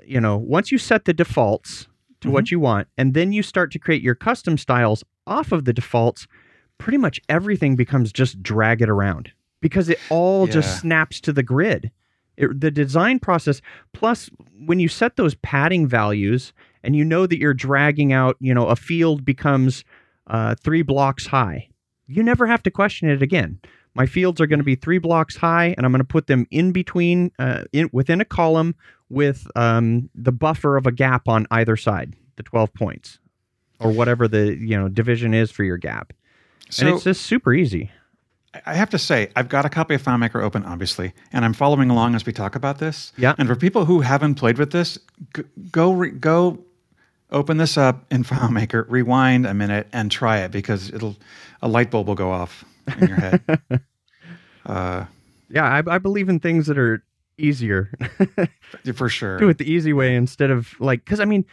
you 0.06 0.20
know, 0.20 0.38
once 0.38 0.72
you 0.72 0.78
set 0.78 1.06
the 1.06 1.14
defaults 1.14 1.88
to 2.22 2.30
what 2.32 2.50
you 2.52 2.60
want, 2.60 2.88
and 2.98 3.14
then 3.14 3.32
you 3.32 3.44
start 3.44 3.72
to 3.72 3.80
create 3.80 4.02
your 4.02 4.16
custom 4.16 4.58
styles 4.58 5.04
off 5.28 5.52
of 5.52 5.66
the 5.66 5.74
defaults, 5.74 6.28
pretty 6.78 6.98
much 6.98 7.20
everything 7.30 7.76
becomes 7.76 8.12
just 8.12 8.42
drag 8.42 8.82
it 8.82 8.90
around 8.90 9.32
because 9.62 9.90
it 9.90 10.00
all 10.10 10.48
Yeah. 10.48 10.54
just 10.54 10.80
snaps 10.80 11.22
to 11.22 11.32
the 11.34 11.44
grid. 11.44 11.92
It, 12.38 12.60
the 12.60 12.72
design 12.72 13.20
process, 13.20 13.62
plus 13.94 14.30
when 14.66 14.80
you 14.80 14.88
set 14.90 15.16
those 15.16 15.36
padding 15.36 15.88
values 15.88 16.52
and 16.84 16.96
you 16.96 17.06
know 17.06 17.26
that 17.28 17.38
you're 17.40 17.54
dragging 17.54 18.12
out, 18.12 18.36
you 18.42 18.54
know, 18.54 18.68
a 18.68 18.76
field 18.76 19.24
becomes 19.24 19.86
uh, 20.28 20.56
three 20.62 20.82
blocks 20.82 21.28
high, 21.28 21.70
you 22.08 22.22
never 22.24 22.46
have 22.48 22.62
to 22.64 22.72
question 22.72 23.08
it 23.10 23.22
again. 23.22 23.60
My 23.96 24.06
fields 24.06 24.42
are 24.42 24.48
going 24.48 24.60
to 24.60 24.66
be 24.66 24.76
three 24.76 24.98
blocks 24.98 25.38
high, 25.38 25.74
and 25.78 25.86
I'm 25.86 25.92
going 25.92 26.00
to 26.00 26.04
put 26.04 26.28
them 26.28 26.46
in 26.52 26.74
between, 26.74 27.32
uh, 27.40 27.64
in 27.72 27.90
within 27.94 28.20
a 28.20 28.26
column 28.26 28.76
with 29.10 29.48
um, 29.56 30.10
the 30.14 30.34
buffer 30.34 30.76
of 30.76 30.86
a 30.86 30.92
gap 30.92 31.28
on 31.28 31.48
either 31.50 31.78
side, 31.78 32.14
the 32.36 32.44
12 32.44 32.74
points, 32.74 33.20
or 33.80 33.92
whatever 33.92 34.28
the 34.28 34.56
you 34.58 34.78
know 34.78 34.90
division 34.90 35.34
is 35.34 35.50
for 35.50 35.64
your 35.64 35.78
gap. 35.78 36.14
So 36.70 36.86
and 36.86 36.96
it's 36.96 37.06
just 37.06 37.22
super 37.22 37.54
easy. 37.54 37.90
I 38.66 38.74
have 38.74 38.90
to 38.92 38.98
say, 38.98 39.30
I've 39.36 39.50
got 39.50 39.66
a 39.66 39.70
copy 39.70 39.96
of 39.96 40.04
FileMaker 40.04 40.42
open, 40.42 40.64
obviously, 40.64 41.14
and 41.34 41.44
I'm 41.44 41.54
following 41.54 41.90
along 41.90 42.16
as 42.16 42.26
we 42.26 42.32
talk 42.32 42.56
about 42.56 42.78
this. 42.80 43.12
Yeah. 43.18 43.36
And 43.38 43.50
for 43.50 43.56
people 43.56 43.84
who 43.86 44.00
haven't 44.00 44.36
played 44.36 44.58
with 44.58 44.72
this, 44.72 44.98
go 45.72 45.92
re- 45.92 46.12
go 46.12 46.64
open 47.32 47.58
this 47.58 47.78
up 47.78 48.06
in 48.12 48.24
FileMaker, 48.26 48.86
rewind 48.90 49.46
a 49.46 49.54
minute, 49.54 49.88
and 49.94 50.12
try 50.12 50.40
it 50.40 50.52
because 50.52 50.90
it'll 50.92 51.16
a 51.62 51.68
light 51.68 51.92
bulb 51.92 52.08
will 52.08 52.16
go 52.16 52.32
off 52.32 52.66
in 53.00 53.08
your 53.08 53.18
head. 53.18 53.42
uh, 54.66 55.06
Yeah, 55.50 55.66
I, 55.66 55.96
I 55.96 55.98
believe 55.98 56.30
in 56.30 56.40
things 56.40 56.68
that 56.68 56.78
are 56.78 57.04
easier. 57.38 57.92
for 58.94 59.10
sure. 59.10 59.38
Do 59.38 59.50
it 59.50 59.58
the 59.58 59.70
easy 59.72 59.94
way 59.94 60.16
instead 60.16 60.52
of 60.52 60.80
like, 60.80 61.04
because 61.04 61.20
I 61.20 61.26
mean, 61.26 61.46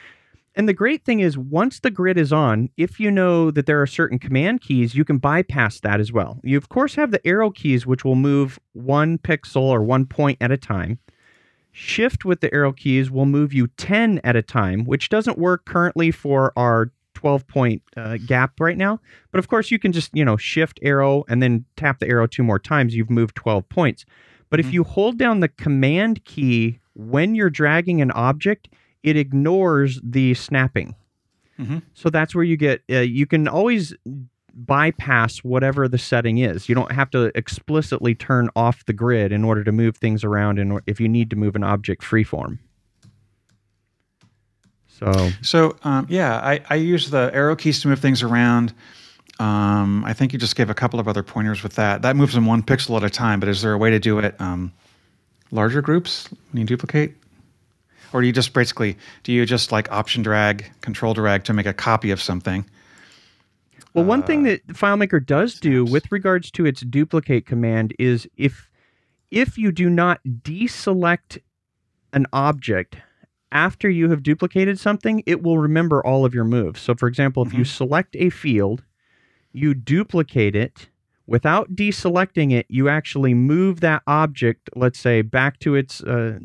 and 0.54 0.68
the 0.68 0.74
great 0.74 1.04
thing 1.04 1.20
is 1.20 1.38
once 1.38 1.80
the 1.80 1.90
grid 1.90 2.18
is 2.18 2.32
on, 2.32 2.68
if 2.76 3.00
you 3.00 3.10
know 3.10 3.50
that 3.50 3.64
there 3.66 3.80
are 3.80 3.86
certain 3.86 4.18
command 4.18 4.60
keys, 4.60 4.94
you 4.94 5.04
can 5.04 5.18
bypass 5.18 5.80
that 5.80 5.98
as 5.98 6.12
well. 6.12 6.40
You, 6.42 6.58
of 6.58 6.68
course, 6.68 6.94
have 6.96 7.10
the 7.10 7.26
arrow 7.26 7.50
keys, 7.50 7.86
which 7.86 8.04
will 8.04 8.16
move 8.16 8.58
one 8.72 9.16
pixel 9.18 9.62
or 9.62 9.82
one 9.82 10.04
point 10.04 10.38
at 10.42 10.50
a 10.50 10.58
time. 10.58 10.98
Shift 11.70 12.26
with 12.26 12.42
the 12.42 12.52
arrow 12.52 12.72
keys 12.72 13.10
will 13.10 13.24
move 13.24 13.54
you 13.54 13.66
10 13.66 14.20
at 14.24 14.36
a 14.36 14.42
time, 14.42 14.84
which 14.84 15.08
doesn't 15.08 15.38
work 15.38 15.64
currently 15.64 16.10
for 16.10 16.52
our 16.54 16.92
12 17.22 17.46
point 17.46 17.82
uh, 17.96 18.16
gap 18.26 18.58
right 18.58 18.76
now. 18.76 18.98
But 19.30 19.38
of 19.38 19.46
course, 19.46 19.70
you 19.70 19.78
can 19.78 19.92
just, 19.92 20.10
you 20.12 20.24
know, 20.24 20.36
shift 20.36 20.80
arrow 20.82 21.24
and 21.28 21.40
then 21.40 21.64
tap 21.76 22.00
the 22.00 22.08
arrow 22.08 22.26
two 22.26 22.42
more 22.42 22.58
times. 22.58 22.96
You've 22.96 23.10
moved 23.10 23.36
12 23.36 23.68
points. 23.68 24.04
But 24.50 24.58
if 24.58 24.66
Mhm. 24.66 24.72
you 24.72 24.84
hold 24.84 25.18
down 25.18 25.38
the 25.38 25.46
command 25.48 26.24
key 26.24 26.80
when 26.94 27.36
you're 27.36 27.48
dragging 27.48 28.02
an 28.02 28.10
object, 28.10 28.68
it 29.04 29.16
ignores 29.16 30.00
the 30.02 30.34
snapping. 30.34 30.96
Mhm. 31.60 31.82
So 31.94 32.10
that's 32.10 32.34
where 32.34 32.42
you 32.44 32.56
get, 32.56 32.82
uh, 32.90 32.98
you 32.98 33.26
can 33.26 33.46
always 33.46 33.94
bypass 34.52 35.38
whatever 35.44 35.86
the 35.88 35.98
setting 35.98 36.38
is. 36.38 36.68
You 36.68 36.74
don't 36.74 36.90
have 36.92 37.08
to 37.10 37.30
explicitly 37.36 38.16
turn 38.16 38.48
off 38.56 38.84
the 38.84 38.92
grid 38.92 39.30
in 39.30 39.44
order 39.44 39.62
to 39.62 39.70
move 39.72 39.96
things 39.96 40.24
around 40.24 40.58
and 40.58 40.80
if 40.88 41.00
you 41.00 41.08
need 41.08 41.30
to 41.30 41.36
move 41.36 41.54
an 41.54 41.62
object 41.62 42.02
freeform. 42.02 42.58
So, 44.98 45.30
So 45.42 45.76
um, 45.82 46.06
yeah, 46.08 46.36
I, 46.38 46.60
I 46.70 46.74
use 46.76 47.10
the 47.10 47.30
arrow 47.34 47.56
keys 47.56 47.80
to 47.82 47.88
move 47.88 47.98
things 48.00 48.22
around. 48.22 48.72
Um, 49.40 50.04
I 50.04 50.12
think 50.12 50.32
you 50.32 50.38
just 50.38 50.54
gave 50.54 50.70
a 50.70 50.74
couple 50.74 51.00
of 51.00 51.08
other 51.08 51.22
pointers 51.22 51.62
with 51.62 51.74
that. 51.74 52.02
That 52.02 52.14
moves 52.16 52.34
them 52.34 52.46
one 52.46 52.62
pixel 52.62 52.96
at 52.96 53.02
a 53.02 53.10
time. 53.10 53.40
But 53.40 53.48
is 53.48 53.62
there 53.62 53.72
a 53.72 53.78
way 53.78 53.90
to 53.90 53.98
do 53.98 54.18
it 54.18 54.40
um, 54.40 54.72
larger 55.50 55.82
groups 55.82 56.28
when 56.52 56.60
you 56.60 56.66
duplicate, 56.66 57.14
or 58.12 58.20
do 58.20 58.26
you 58.26 58.32
just 58.32 58.52
basically 58.52 58.96
do 59.24 59.32
you 59.32 59.44
just 59.46 59.72
like 59.72 59.90
option 59.90 60.22
drag, 60.22 60.70
control 60.82 61.14
drag 61.14 61.44
to 61.44 61.52
make 61.52 61.66
a 61.66 61.72
copy 61.74 62.10
of 62.10 62.20
something? 62.20 62.64
Well, 63.94 64.04
one 64.04 64.22
thing 64.22 64.46
Uh, 64.46 64.50
that 64.50 64.66
FileMaker 64.68 65.24
does 65.24 65.58
do 65.58 65.80
snaps. 65.86 65.92
with 65.92 66.12
regards 66.12 66.50
to 66.52 66.64
its 66.66 66.82
duplicate 66.82 67.44
command 67.46 67.94
is 67.98 68.28
if 68.36 68.70
if 69.30 69.58
you 69.58 69.72
do 69.72 69.88
not 69.90 70.20
deselect 70.24 71.38
an 72.12 72.26
object 72.32 72.96
after 73.52 73.88
you 73.88 74.10
have 74.10 74.22
duplicated 74.22 74.80
something, 74.80 75.22
it 75.26 75.42
will 75.42 75.58
remember 75.58 76.04
all 76.04 76.24
of 76.24 76.34
your 76.34 76.44
moves. 76.44 76.80
So, 76.80 76.94
for 76.94 77.06
example, 77.06 77.44
if 77.44 77.54
you 77.54 77.64
select 77.64 78.16
a 78.18 78.30
field, 78.30 78.82
you 79.52 79.74
duplicate 79.74 80.56
it 80.56 80.88
without 81.26 81.74
deselecting 81.74 82.52
it, 82.52 82.66
you 82.68 82.88
actually 82.88 83.34
move 83.34 83.80
that 83.80 84.02
object, 84.06 84.68
let's 84.74 84.98
say, 84.98 85.22
back 85.22 85.58
to 85.60 85.74
its 85.74 86.02
uh, 86.02 86.38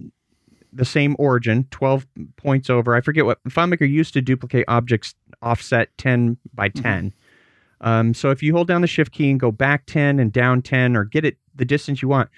the 0.72 0.86
same 0.86 1.16
origin, 1.18 1.66
12 1.72 2.06
points 2.36 2.70
over. 2.70 2.96
I 2.96 3.02
forget 3.02 3.26
what 3.26 3.44
FileMaker 3.46 3.90
used 3.90 4.14
to 4.14 4.22
duplicate 4.22 4.66
objects 4.68 5.16
offset 5.42 5.98
10 5.98 6.38
by 6.54 6.70
10. 6.70 7.14
Um, 7.82 8.14
so 8.14 8.32
if 8.32 8.44
you 8.44 8.54
hold 8.54 8.68
down 8.68 8.82
the 8.82 8.88
shift 8.88 9.12
key 9.12 9.30
and 9.30 9.40
go 9.40 9.52
back 9.52 9.86
10 9.86 10.20
and 10.20 10.32
down 10.32 10.62
10 10.62 10.96
or 10.96 11.04
get 11.04 11.26
it 11.26 11.38
the 11.56 11.66
distance 11.66 12.02
you 12.02 12.08
want, 12.08 12.30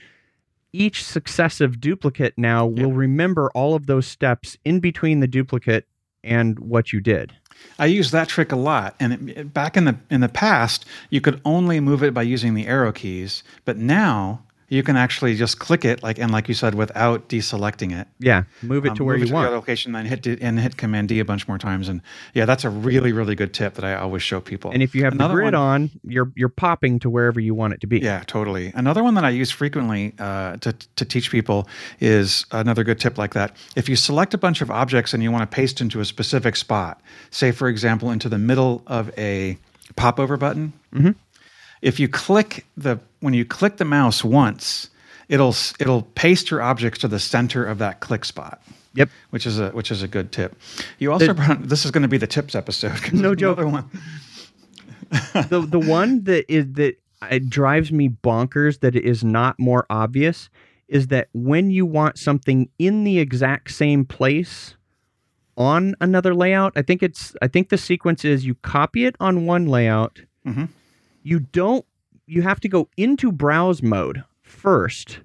each 0.74 1.04
successive 1.04 1.80
duplicate 1.80 2.34
now 2.38 2.66
will 2.66 2.92
remember 2.92 3.50
all 3.56 3.76
of 3.76 3.86
those 3.88 4.06
steps 4.08 4.58
in 4.64 4.80
between 4.80 5.20
the 5.20 5.28
duplicate 5.28 5.88
and 6.24 6.60
what 6.60 6.92
you 6.94 7.00
did. 7.02 7.34
I 7.78 7.88
use 7.88 8.12
that 8.12 8.30
trick 8.30 8.52
a 8.52 8.56
lot, 8.56 8.96
and 9.00 9.14
it, 9.14 9.38
it- 9.38 9.54
back 9.54 9.76
in 9.76 9.86
the 9.86 9.98
in 10.10 10.22
the 10.22 10.30
past, 10.30 10.86
you 11.10 11.22
could 11.22 11.42
only 11.44 11.80
move 11.80 12.04
it 12.04 12.14
by 12.14 12.22
using 12.22 12.54
the 12.54 12.68
arrow 12.68 12.92
keys, 12.92 13.44
but 13.66 13.78
now 13.78 14.44
you 14.70 14.84
can 14.84 14.96
actually 14.96 15.36
just 15.36 15.60
click 15.60 15.84
it, 15.84 16.02
like 16.04 16.20
and 16.20 16.32
like 16.32 16.48
you 16.48 16.54
said, 16.54 16.76
without 16.76 17.28
deselecting 17.28 17.92
it. 18.00 18.08
Yeah, 18.20 18.44
move 18.62 18.86
it 18.86 18.90
Um, 18.92 18.96
to 18.98 19.04
where 19.04 19.16
move 19.16 19.22
you 19.22 19.26
it 19.26 19.30
to 19.30 19.34
want. 19.34 19.44
the 19.46 19.48
other 19.50 19.56
location, 19.58 19.92
then 19.92 20.06
hit 20.06 20.26
and 20.28 20.60
hit 20.60 20.78
Command 20.78 21.10
D 21.10 21.20
a 21.20 21.26
bunch 21.26 21.48
more 21.48 21.58
times, 21.58 21.90
and 21.90 22.02
yeah, 22.34 22.46
that's 22.46 22.64
a 22.64 22.70
really 22.70 23.12
really 23.12 23.36
good 23.36 23.54
tip 23.54 23.74
that 23.76 23.84
I 23.84 23.96
always 23.96 24.22
show 24.24 24.40
people. 24.40 24.72
And 24.72 24.82
if 24.84 24.94
you 24.96 25.04
have 25.04 25.14
Another 25.14 25.34
the 25.34 25.42
grid 25.42 25.54
one- 25.54 25.56
on, 25.56 25.90
you're 26.04 26.32
you're 26.36 26.50
popping 26.50 27.00
to 27.00 27.10
wherever 27.10 27.40
you 27.40 27.54
want 27.56 27.74
it 27.74 27.82
to 27.82 27.88
be. 27.88 28.00
Yeah, 28.00 28.24
totally. 28.28 28.72
Another 28.76 29.04
one 29.04 29.16
that 29.16 29.26
I 29.26 29.30
use 29.32 29.52
frequently 29.52 30.14
uh, 30.20 30.58
to, 30.58 30.74
to 30.96 31.06
teach 31.06 31.32
people 31.32 31.68
is 32.00 32.46
another 32.52 32.84
good 32.84 33.00
tip 33.00 33.18
like 33.18 33.34
that. 33.34 33.56
If 33.76 33.90
you 33.90 33.96
select 33.96 34.34
a 34.34 34.38
bunch 34.38 34.62
of 34.62 34.70
objects 34.70 35.14
and 35.14 35.24
you 35.24 35.32
want 35.32 35.50
to 35.50 35.56
paste 35.56 35.82
into 35.82 36.00
a 36.00 36.06
specific 36.06 36.56
spot, 36.56 37.02
say, 37.32 37.52
for 37.52 37.68
example, 37.68 38.12
into 38.12 38.30
the 38.30 38.38
middle 38.38 38.84
of 38.88 39.12
a 39.18 39.58
popover 39.96 40.38
button, 40.38 40.74
Mhm. 40.96 41.16
if 41.82 42.00
you 42.00 42.08
click 42.08 42.66
the 42.78 43.00
when 43.20 43.34
you 43.34 43.46
click 43.46 43.78
the 43.78 43.86
mouse 43.86 44.24
once, 44.24 44.90
it'll 45.28 45.56
it'll 45.80 46.04
paste 46.16 46.52
your 46.52 46.62
objects 46.62 47.00
to 47.00 47.08
the 47.08 47.20
center 47.20 47.66
of 47.66 47.78
that 47.80 48.00
click 48.00 48.26
spot. 48.26 48.62
Yep. 48.96 49.10
Which 49.30 49.46
is 49.46 49.60
a 49.60 49.70
which 49.72 49.92
is 49.92 50.02
a 50.04 50.08
good 50.08 50.32
tip. 50.32 50.56
You 50.98 51.12
also 51.12 51.28
The- 51.28 51.34
brought, 51.36 51.64
this 51.70 51.86
is 51.86 51.92
going 51.92 52.02
to 52.02 52.08
be 52.08 52.18
the 52.18 52.28
tips 52.28 52.56
episode. 52.56 53.00
No 53.14 53.36
joke. 53.36 53.58
One. 53.60 53.90
the 55.50 55.66
the 55.68 55.80
one 55.80 56.24
that 56.26 56.52
is 56.52 56.66
that 56.74 56.96
it 57.32 57.50
drives 57.50 57.92
me 57.92 58.10
bonkers 58.10 58.80
that 58.80 58.96
it 58.96 59.04
is 59.04 59.24
not 59.24 59.60
more 59.60 59.86
obvious 59.90 60.50
is 60.88 61.08
that 61.08 61.28
when 61.34 61.70
you 61.70 61.86
want 61.86 62.18
something 62.18 62.70
in 62.80 63.04
the 63.04 63.20
exact 63.20 63.72
same 63.72 64.06
place 64.06 64.76
on 65.58 65.94
another 66.00 66.34
layout, 66.34 66.74
I 66.76 66.82
think 66.82 67.04
it's 67.04 67.36
I 67.42 67.48
think 67.48 67.70
the 67.70 67.78
sequence 67.78 68.24
is 68.26 68.46
you 68.46 68.56
copy 68.56 69.06
it 69.06 69.16
on 69.20 69.46
one 69.46 69.68
layout, 69.68 70.22
Mhm. 70.48 70.70
you 71.24 71.40
don't 71.42 71.86
you 72.30 72.42
have 72.44 72.60
to 72.62 72.70
go 72.70 72.88
into 72.98 73.32
browse 73.32 73.82
mode 73.82 74.24
first. 74.42 75.20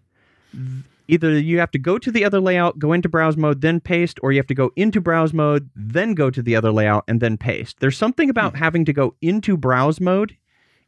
Either 1.07 1.38
you 1.38 1.59
have 1.59 1.71
to 1.73 1.79
go 1.79 1.99
to 1.99 2.11
the 2.11 2.25
other 2.25 2.40
layout, 2.40 2.79
go 2.79 2.93
into 2.93 3.09
browse 3.11 3.37
mode, 3.37 3.61
then 3.61 3.79
paste, 3.79 4.19
or 4.23 4.33
you 4.33 4.38
have 4.38 4.47
to 4.47 4.55
go 4.55 4.71
into 4.77 5.01
browse 5.01 5.35
mode, 5.35 5.69
then 5.77 6.14
go 6.14 6.31
to 6.31 6.40
the 6.40 6.57
other 6.57 6.73
layout 6.73 7.05
and 7.09 7.21
then 7.21 7.37
paste. 7.37 7.77
There's 7.81 7.99
something 7.99 8.31
about 8.31 8.57
having 8.57 8.85
to 8.87 8.93
go 8.93 9.14
into 9.21 9.57
browse 9.57 10.01
mode 10.01 10.37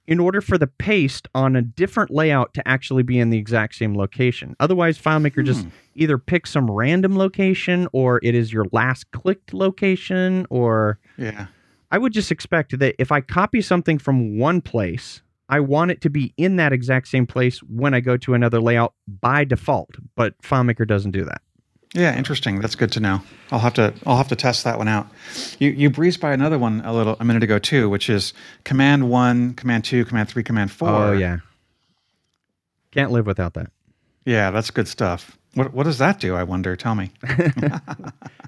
in 0.07 0.19
order 0.21 0.41
for 0.41 0.57
the 0.57 0.69
paste 0.69 1.29
on 1.35 1.55
a 1.57 1.61
different 1.61 2.11
layout 2.11 2.55
to 2.55 2.67
actually 2.67 3.03
be 3.03 3.19
in 3.19 3.29
the 3.31 3.37
exact 3.39 3.75
same 3.75 3.95
location. 3.95 4.55
Otherwise, 4.61 4.99
FileMaker 4.99 5.45
just 5.45 5.65
Hmm. 5.65 5.71
either 5.97 6.17
picks 6.17 6.51
some 6.51 6.71
random 6.71 7.19
location 7.19 7.89
or 7.93 8.21
it 8.23 8.35
is 8.35 8.53
your 8.53 8.67
last 8.73 9.11
clicked 9.11 9.53
location 9.53 10.47
or 10.49 10.99
Yeah. 11.19 11.49
I 11.91 11.99
would 11.99 12.13
just 12.13 12.31
expect 12.33 12.79
that 12.79 12.95
if 12.99 13.11
I 13.13 13.21
copy 13.21 13.61
something 13.61 13.99
from 13.99 14.39
one 14.39 14.61
place, 14.61 15.23
I 15.49 15.61
want 15.61 15.91
it 15.93 16.01
to 16.03 16.11
be 16.11 16.35
in 16.37 16.57
that 16.57 16.73
exact 16.73 17.09
same 17.09 17.27
place 17.27 17.61
when 17.61 17.95
I 17.95 18.01
go 18.01 18.17
to 18.17 18.35
another 18.35 18.61
layout 18.61 18.95
by 19.07 19.45
default. 19.45 19.91
But 20.17 20.37
FileMaker 20.43 20.87
doesn't 20.87 21.13
do 21.13 21.25
that. 21.25 21.41
Yeah, 21.95 22.17
interesting. 22.17 22.61
That's 22.61 22.75
good 22.75 22.93
to 22.93 23.01
know. 23.01 23.23
I'll 23.51 23.61
have 23.61 23.75
to 23.75 23.95
I'll 24.05 24.17
have 24.17 24.29
to 24.29 24.37
test 24.37 24.65
that 24.65 24.77
one 24.77 24.89
out. 24.89 25.07
You 25.59 25.71
you 25.71 25.89
breezed 25.89 26.21
by 26.21 26.33
another 26.33 26.59
one 26.59 26.83
a 26.85 26.93
little 26.93 27.17
a 27.21 27.25
minute 27.25 27.43
ago 27.43 27.59
too, 27.59 27.89
which 27.89 28.11
is 28.11 28.35
Command 28.65 29.09
One, 29.09 29.55
Command 29.55 29.85
Two, 29.85 30.05
Command 30.05 30.29
Three, 30.29 30.43
Command 30.43 30.73
Four. 30.73 30.89
Oh 30.91 31.13
yeah, 31.13 31.39
can't 32.91 33.13
live 33.13 33.27
without 33.27 33.55
that. 33.55 33.71
yeah, 34.25 34.51
that's 34.51 34.71
good 34.71 34.89
stuff. 34.89 35.39
What 35.55 35.73
what 35.73 35.85
does 35.85 35.99
that 35.99 36.21
do? 36.21 36.35
I 36.35 36.43
wonder. 36.43 36.77
Tell 36.77 36.95
me. 36.95 37.13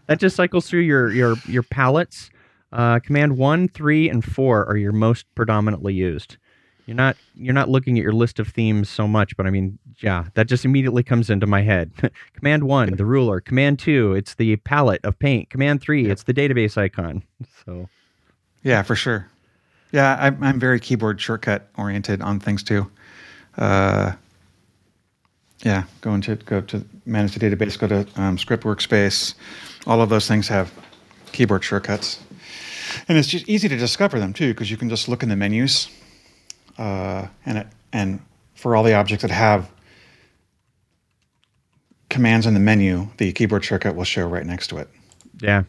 That 0.09 0.19
just 0.21 0.37
cycles 0.37 0.67
through 0.69 0.81
your 0.81 1.11
your 1.13 1.37
your 1.47 1.63
palettes. 1.63 2.31
Uh, 2.73 2.99
command 2.99 3.37
one, 3.37 3.69
three, 3.69 4.09
and 4.09 4.25
four 4.25 4.65
are 4.67 4.77
your 4.77 4.93
most 4.93 5.27
predominantly 5.35 5.93
used. 5.93 6.39
You're 6.89 6.95
not 6.97 7.19
you're 7.35 7.53
not 7.53 7.69
looking 7.69 7.99
at 7.99 8.03
your 8.03 8.15
list 8.15 8.39
of 8.39 8.49
themes 8.49 8.89
so 8.89 9.07
much, 9.07 9.37
but 9.37 9.45
I 9.45 9.51
mean, 9.51 9.79
yeah, 9.99 10.25
that 10.33 10.47
just 10.47 10.65
immediately 10.65 11.03
comes 11.03 11.29
into 11.29 11.47
my 11.47 11.61
head. 11.61 11.93
Command 12.33 12.65
one, 12.65 12.97
the 12.97 13.05
ruler. 13.05 13.43
Command 13.43 13.79
two, 13.79 14.15
it's 14.15 14.37
the 14.37 14.57
palette 14.57 15.05
of 15.05 15.19
paint. 15.19 15.51
Command 15.51 15.83
three, 15.83 16.07
it's 16.07 16.23
the 16.23 16.33
database 16.33 16.79
icon. 16.79 17.23
So 17.67 17.91
Yeah, 18.63 18.81
for 18.81 18.97
sure. 18.97 19.29
Yeah, 19.93 20.17
I'm 20.19 20.43
I'm 20.43 20.59
very 20.59 20.81
keyboard 20.81 21.21
shortcut 21.21 21.69
oriented 21.77 22.23
on 22.23 22.41
things 22.41 22.63
too. 22.63 22.91
Uh, 23.59 24.13
yeah, 25.63 25.83
go 26.01 26.15
into 26.15 26.37
go 26.37 26.63
to 26.63 26.83
manage 27.05 27.35
the 27.35 27.51
database, 27.51 27.79
go 27.79 27.89
to 27.89 28.09
um, 28.17 28.39
script 28.39 28.65
workspace. 28.65 29.35
All 29.87 30.01
of 30.01 30.09
those 30.09 30.27
things 30.27 30.49
have 30.49 30.73
keyboard 31.33 31.65
shortcuts, 31.65 32.19
and 33.09 33.19
it's 33.19 33.29
just 33.29 33.47
easy 33.47 33.69
to 33.69 33.77
discover 33.77 34.19
them 34.19 34.33
too 34.33 34.55
because 34.55 34.71
you 34.71 34.79
can 34.79 34.89
just 34.89 35.07
look 35.07 35.23
in 35.23 35.29
the 35.29 35.37
menus, 35.37 35.91
uh, 36.79 37.27
and 37.47 37.59
it 37.59 37.67
and 37.93 38.21
for 38.55 38.77
all 38.77 38.83
the 38.83 38.95
objects 38.95 39.23
that 39.23 39.31
have 39.31 39.71
commands 42.11 42.47
in 42.47 42.55
the 42.55 42.61
menu, 42.61 43.09
the 43.19 43.33
keyboard 43.33 43.65
shortcut 43.65 43.95
will 43.95 44.05
show 44.05 44.27
right 44.27 44.47
next 44.47 44.69
to 44.69 44.79
it. 44.79 44.89
yeah. 45.41 45.65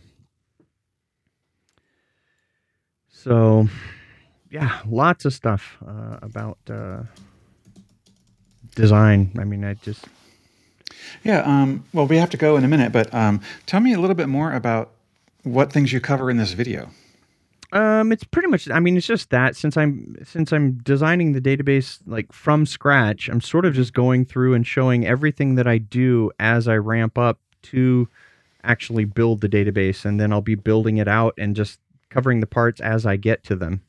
So 3.11 3.67
yeah, 4.49 4.79
lots 4.87 5.25
of 5.25 5.33
stuff 5.33 5.77
uh, 5.85 6.19
about 6.21 6.57
uh, 6.69 7.03
design. 8.75 9.31
I 9.37 9.43
mean, 9.43 9.63
I 9.65 9.73
just 9.75 10.05
Yeah. 11.23 11.41
Um, 11.41 11.85
well, 11.93 12.07
we 12.07 12.17
have 12.17 12.29
to 12.31 12.37
go 12.37 12.55
in 12.57 12.63
a 12.63 12.67
minute, 12.67 12.91
but 12.91 13.13
um, 13.13 13.41
tell 13.65 13.79
me 13.79 13.93
a 13.93 13.99
little 13.99 14.15
bit 14.15 14.29
more 14.29 14.53
about 14.53 14.91
what 15.43 15.71
things 15.71 15.91
you 15.93 15.99
cover 15.99 16.29
in 16.31 16.37
this 16.37 16.53
video. 16.53 16.89
Um, 17.71 18.11
it's 18.11 18.23
pretty 18.23 18.47
much. 18.47 18.69
I 18.69 18.79
mean, 18.79 18.97
it's 18.97 19.05
just 19.05 19.29
that 19.29 19.55
since 19.55 19.77
I'm 19.77 20.15
since 20.23 20.51
I'm 20.51 20.79
designing 20.79 21.33
the 21.33 21.41
database 21.41 21.99
like 22.07 22.31
from 22.33 22.65
scratch, 22.65 23.29
I'm 23.29 23.41
sort 23.41 23.65
of 23.65 23.75
just 23.75 23.93
going 23.93 24.25
through 24.25 24.55
and 24.55 24.65
showing 24.65 25.05
everything 25.05 25.55
that 25.55 25.67
I 25.67 25.77
do 25.77 26.31
as 26.39 26.67
I 26.67 26.77
ramp 26.77 27.17
up 27.17 27.39
to 27.63 28.07
actually 28.63 29.05
build 29.05 29.41
the 29.41 29.49
database, 29.49 30.03
and 30.03 30.19
then 30.19 30.33
I'll 30.33 30.41
be 30.41 30.55
building 30.55 30.97
it 30.97 31.07
out 31.07 31.35
and 31.37 31.55
just 31.55 31.79
covering 32.09 32.39
the 32.39 32.47
parts 32.47 32.81
as 32.81 33.05
I 33.05 33.17
get 33.17 33.43
to 33.45 33.55
them. 33.55 33.83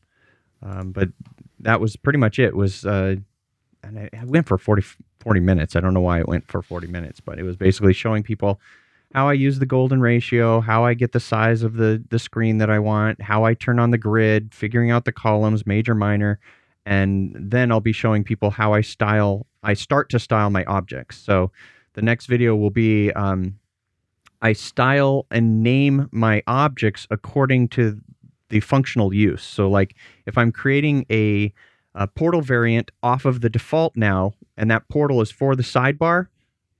Um, 0.63 0.93
but 0.93 1.09
that 1.61 1.81
was 1.81 1.97
pretty 1.97 2.19
much 2.19 2.39
it. 2.39 2.55
Was 2.55 2.85
uh, 2.85 3.17
and 3.83 3.99
I, 3.99 4.11
I 4.13 4.25
went 4.27 4.47
for 4.47 4.59
40, 4.59 4.83
40 5.21 5.41
minutes. 5.41 5.75
I 5.75 5.81
don't 5.81 5.95
know 5.95 6.01
why 6.01 6.21
it 6.21 6.29
went 6.29 6.47
for 6.49 6.61
forty 6.61 6.87
minutes, 6.87 7.21
but 7.21 7.39
it 7.39 7.45
was 7.45 7.57
basically 7.57 7.95
showing 7.95 8.23
people 8.23 8.61
how 9.13 9.29
I 9.29 9.33
use 9.33 9.59
the 9.59 9.67
golden 9.67 10.01
ratio, 10.01 10.61
how 10.61 10.85
I 10.85 10.95
get 10.95 11.13
the 11.13 11.21
size 11.21 11.63
of 11.63 11.75
the 11.75 12.03
the 12.11 12.19
screen 12.19 12.59
that 12.59 12.71
I 12.71 12.79
want, 12.79 13.21
how 13.21 13.45
I 13.45 13.55
turn 13.55 13.79
on 13.79 13.91
the 13.91 13.99
grid, 13.99 14.55
figuring 14.55 14.91
out 14.91 15.05
the 15.05 15.13
columns, 15.13 15.67
major, 15.67 15.95
minor, 15.95 16.39
and 16.87 17.35
then 17.35 17.73
I'll 17.73 17.81
be 17.81 17.93
showing 17.93 18.25
people 18.25 18.51
how 18.51 18.73
I 18.73 18.81
style. 18.81 19.47
I 19.63 19.75
start 19.75 20.09
to 20.11 20.19
style 20.19 20.51
my 20.51 20.65
objects. 20.65 21.19
So 21.19 21.51
the 21.95 22.03
next 22.03 22.27
video 22.27 22.57
will 22.57 22.71
be 22.71 23.13
um, 23.13 23.59
I 24.43 24.53
style 24.55 25.27
and 25.31 25.63
name 25.63 26.09
my 26.13 26.43
objects 26.47 27.07
according 27.11 27.69
to 27.71 28.01
the 28.49 28.61
functional 28.61 29.13
use. 29.13 29.43
So 29.43 29.69
like 29.69 29.95
if 30.27 30.39
I'm 30.39 30.51
creating 30.53 31.07
a, 31.11 31.53
a 31.95 32.07
portal 32.07 32.41
variant 32.41 32.91
off 33.03 33.25
of 33.25 33.41
the 33.41 33.51
default 33.51 33.97
now, 33.97 34.35
and 34.57 34.71
that 34.71 34.89
portal 34.89 35.21
is 35.21 35.31
for 35.31 35.55
the 35.57 35.63
sidebar, 35.63 36.29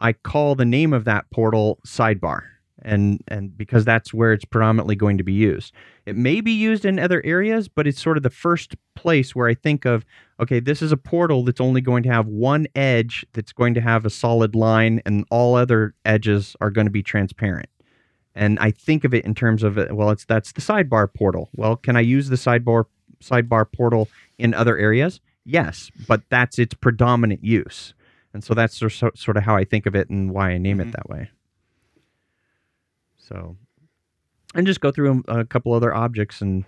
I 0.01 0.13
call 0.13 0.55
the 0.55 0.65
name 0.65 0.93
of 0.93 1.05
that 1.05 1.31
portal 1.31 1.79
sidebar. 1.87 2.43
And 2.83 3.23
and 3.29 3.57
because 3.57 3.85
that's 3.85 4.15
where 4.15 4.33
it's 4.33 4.47
predominantly 4.47 4.97
going 4.97 5.19
to 5.19 5.25
be 5.25 5.35
used. 5.35 5.75
It 6.07 6.17
may 6.17 6.41
be 6.41 6.53
used 6.53 6.87
in 6.87 6.99
other 6.99 7.21
areas, 7.27 7.69
but 7.69 7.87
it's 7.87 8.01
sort 8.01 8.17
of 8.17 8.23
the 8.23 8.31
first 8.31 8.75
place 8.97 9.37
where 9.37 9.49
I 9.49 9.55
think 9.55 9.85
of, 9.85 10.07
okay, 10.41 10.61
this 10.61 10.81
is 10.81 10.91
a 10.91 10.97
portal 10.97 11.45
that's 11.45 11.61
only 11.61 11.83
going 11.83 12.03
to 12.05 12.09
have 12.09 12.27
one 12.27 12.67
edge 12.75 13.27
that's 13.35 13.53
going 13.53 13.75
to 13.75 13.83
have 13.83 14.07
a 14.07 14.11
solid 14.11 14.55
line 14.55 15.03
and 15.05 15.27
all 15.31 15.57
other 15.57 15.95
edges 16.07 16.57
are 16.63 16.71
going 16.71 16.87
to 16.87 16.91
be 16.91 17.03
transparent. 17.03 17.69
And 18.35 18.59
I 18.61 18.71
think 18.71 19.05
of 19.05 19.13
it 19.13 19.27
in 19.27 19.35
terms 19.35 19.63
of 19.63 19.77
well, 19.91 20.09
it's 20.09 20.25
that's 20.25 20.53
the 20.53 20.63
sidebar 20.63 21.13
portal. 21.13 21.51
Well, 21.55 21.77
can 21.77 21.97
I 21.97 22.01
use 22.01 22.31
the 22.31 22.37
sidebar 22.37 22.85
sidebar 23.23 23.71
portal 23.71 24.09
in 24.39 24.55
other 24.55 24.79
areas? 24.79 25.21
Yes, 25.45 25.91
but 26.09 26.23
that's 26.31 26.59
its 26.59 26.73
predominant 26.73 27.45
use. 27.45 27.93
And 28.33 28.45
so 28.45 28.55
that's 28.55 28.77
sor- 28.77 28.91
sort 29.15 29.37
of 29.37 29.43
how 29.43 29.57
I 29.57 29.65
think 29.65 29.87
of 29.87 29.95
it 29.97 30.09
and 30.09 30.31
why 30.33 30.51
I 30.51 30.59
name 30.59 30.79
Mhm. 30.79 30.89
it 30.89 30.93
that 30.93 31.09
way. 31.11 31.31
So, 33.17 33.57
and 34.55 34.67
just 34.67 34.81
go 34.81 34.91
through 34.91 35.23
a 35.29 35.45
couple 35.45 35.73
other 35.73 35.95
objects 35.95 36.41
and 36.41 36.65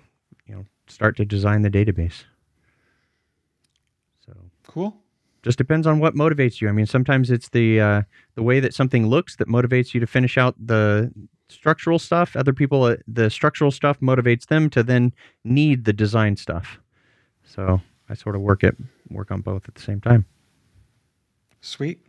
you 0.46 0.54
know 0.54 0.66
start 0.88 1.16
to 1.16 1.24
design 1.24 1.62
the 1.62 1.70
database. 1.70 2.24
So 4.26 4.32
Cool. 4.66 4.96
just 5.42 5.58
depends 5.58 5.86
on 5.86 5.98
what 5.98 6.14
motivates 6.14 6.60
you. 6.60 6.68
I 6.68 6.72
mean, 6.72 6.86
sometimes 6.86 7.30
it's 7.30 7.48
the 7.48 7.80
uh, 7.80 8.02
the 8.34 8.42
way 8.42 8.60
that 8.60 8.74
something 8.74 9.06
looks 9.06 9.36
that 9.36 9.48
motivates 9.48 9.94
you 9.94 10.00
to 10.00 10.06
finish 10.06 10.38
out 10.38 10.54
the 10.64 11.12
structural 11.48 11.98
stuff. 11.98 12.36
Other 12.36 12.52
people, 12.52 12.84
uh, 12.84 12.96
the 13.06 13.30
structural 13.30 13.70
stuff 13.70 14.00
motivates 14.00 14.46
them 14.46 14.70
to 14.70 14.82
then 14.82 15.12
need 15.44 15.84
the 15.84 15.92
design 15.92 16.36
stuff. 16.36 16.80
So 17.44 17.80
I 18.08 18.14
sort 18.14 18.34
of 18.36 18.42
work 18.42 18.62
it 18.64 18.76
work 19.10 19.30
on 19.30 19.40
both 19.42 19.68
at 19.68 19.74
the 19.74 19.82
same 19.82 20.00
time. 20.00 20.24
Sweet. 21.62 22.00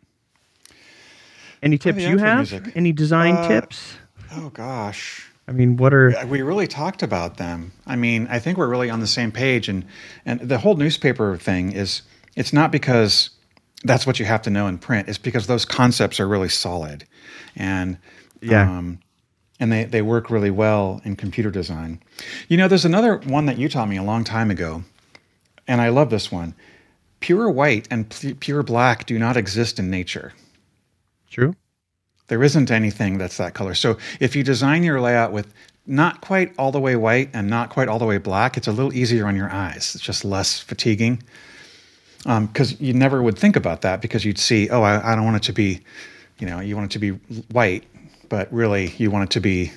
Any 1.62 1.78
tips 1.78 2.02
you 2.02 2.18
have? 2.18 2.40
music. 2.40 2.74
Any 2.76 2.92
design 2.92 3.36
Uh, 3.36 3.48
tips? 3.48 3.96
Oh 4.36 4.50
gosh. 4.50 5.30
I 5.48 5.52
mean, 5.52 5.78
what 5.78 5.94
are 5.94 6.14
We 6.28 6.42
really 6.42 6.68
talked 6.68 7.04
about 7.04 7.38
them. 7.38 7.72
I 7.86 7.96
mean, 7.96 8.28
I 8.30 8.40
think 8.40 8.58
we're 8.58 8.68
really 8.68 8.90
on 8.90 9.00
the 9.00 9.08
same 9.08 9.32
page, 9.32 9.70
and 9.70 9.86
and 10.26 10.40
the 10.42 10.58
whole 10.58 10.76
newspaper 10.76 11.38
thing 11.38 11.72
is 11.72 12.02
it's 12.36 12.52
not 12.52 12.72
because 12.72 13.30
that's 13.84 14.08
what 14.08 14.20
you 14.20 14.26
have 14.26 14.42
to 14.44 14.50
know 14.50 14.68
in 14.68 14.78
print. 14.78 15.08
It's 15.08 15.18
because 15.18 15.48
those 15.48 15.66
concepts 15.66 16.20
are 16.20 16.28
really 16.28 16.50
solid, 16.50 17.06
and 17.56 17.98
Yeah. 18.42 18.70
um, 18.70 19.00
and 19.60 19.72
they 19.72 19.84
they 19.84 20.02
work 20.02 20.30
really 20.30 20.52
well 20.52 21.00
in 21.06 21.16
computer 21.16 21.52
design. 21.52 22.02
You 22.48 22.58
know, 22.58 22.68
there's 22.68 22.86
another 22.86 23.18
one 23.18 23.46
that 23.46 23.58
you 23.58 23.70
taught 23.70 23.88
me 23.90 23.98
a 23.98 24.04
long 24.04 24.24
time 24.24 24.50
ago, 24.50 24.84
and 25.68 25.80
I 25.82 25.90
love 25.90 26.10
this 26.10 26.32
one. 26.32 26.56
Pure 27.24 27.52
white 27.52 27.88
and 27.90 28.10
p- 28.10 28.34
pure 28.34 28.64
black 28.64 29.06
do 29.06 29.18
not 29.18 29.38
exist 29.38 29.80
in 29.80 29.90
nature. 29.90 30.34
true? 31.30 31.56
There 32.28 32.44
isn't 32.44 32.70
anything 32.70 33.18
that's 33.18 33.38
that 33.38 33.54
color. 33.54 33.76
So 33.76 33.98
if 34.20 34.36
you 34.36 34.44
design 34.44 34.84
your 34.84 35.00
layout 35.00 35.32
with 35.32 35.54
not 35.88 36.20
quite 36.20 36.54
all 36.58 36.74
the 36.74 36.82
way 36.82 36.98
white 36.98 37.30
and 37.34 37.50
not 37.50 37.70
quite 37.70 37.88
all 37.88 37.98
the 37.98 38.06
way 38.06 38.18
black, 38.18 38.58
it's 38.58 38.68
a 38.68 38.74
little 38.74 38.94
easier 38.94 39.26
on 39.26 39.38
your 39.38 39.50
eyes. 39.50 39.96
It's 39.96 40.04
just 40.04 40.26
less 40.26 40.60
fatiguing. 40.60 41.24
Um, 42.26 42.48
because 42.48 42.82
you 42.82 42.94
never 42.94 43.24
would 43.24 43.40
think 43.40 43.56
about 43.56 43.84
that 43.84 44.02
because 44.02 44.26
you'd 44.26 44.38
see, 44.38 44.70
oh, 44.70 44.82
I, 44.82 45.14
I 45.14 45.16
don't 45.16 45.24
want 45.24 45.38
it 45.38 45.44
to 45.44 45.54
be, 45.54 45.80
you 46.40 46.48
know, 46.48 46.60
you 46.60 46.76
want 46.76 46.92
it 46.92 46.94
to 46.94 47.00
be 47.00 47.12
white, 47.54 47.86
but 48.28 48.52
really 48.52 48.94
you 48.98 49.12
want 49.12 49.30
it 49.30 49.34
to 49.36 49.40
be 49.40 49.72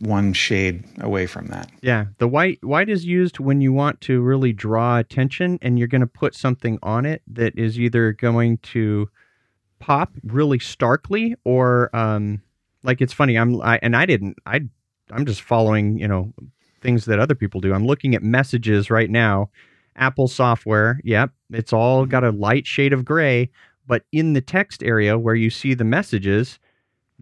one 0.00 0.32
shade 0.32 0.84
away 1.00 1.26
from 1.26 1.46
that. 1.48 1.70
Yeah, 1.82 2.06
the 2.18 2.28
white 2.28 2.62
white 2.64 2.88
is 2.88 3.04
used 3.04 3.38
when 3.38 3.60
you 3.60 3.72
want 3.72 4.00
to 4.02 4.20
really 4.20 4.52
draw 4.52 4.98
attention 4.98 5.58
and 5.62 5.78
you're 5.78 5.88
going 5.88 6.00
to 6.00 6.06
put 6.06 6.34
something 6.34 6.78
on 6.82 7.06
it 7.06 7.22
that 7.28 7.56
is 7.58 7.78
either 7.78 8.12
going 8.12 8.58
to 8.58 9.08
pop 9.78 10.12
really 10.24 10.58
starkly 10.58 11.34
or 11.44 11.94
um 11.94 12.42
like 12.82 13.00
it's 13.00 13.12
funny 13.12 13.36
I'm 13.36 13.60
I 13.62 13.78
and 13.82 13.96
I 13.96 14.06
didn't 14.06 14.36
I 14.46 14.62
I'm 15.12 15.26
just 15.26 15.42
following, 15.42 15.98
you 15.98 16.08
know, 16.08 16.32
things 16.80 17.04
that 17.04 17.18
other 17.18 17.34
people 17.34 17.60
do. 17.60 17.74
I'm 17.74 17.86
looking 17.86 18.14
at 18.14 18.22
messages 18.22 18.90
right 18.90 19.10
now. 19.10 19.50
Apple 19.96 20.28
software, 20.28 21.00
yep, 21.04 21.30
it's 21.50 21.72
all 21.72 22.06
got 22.06 22.24
a 22.24 22.30
light 22.30 22.66
shade 22.66 22.92
of 22.92 23.04
gray, 23.04 23.50
but 23.86 24.04
in 24.12 24.32
the 24.32 24.40
text 24.40 24.82
area 24.82 25.18
where 25.18 25.34
you 25.34 25.50
see 25.50 25.74
the 25.74 25.84
messages, 25.84 26.58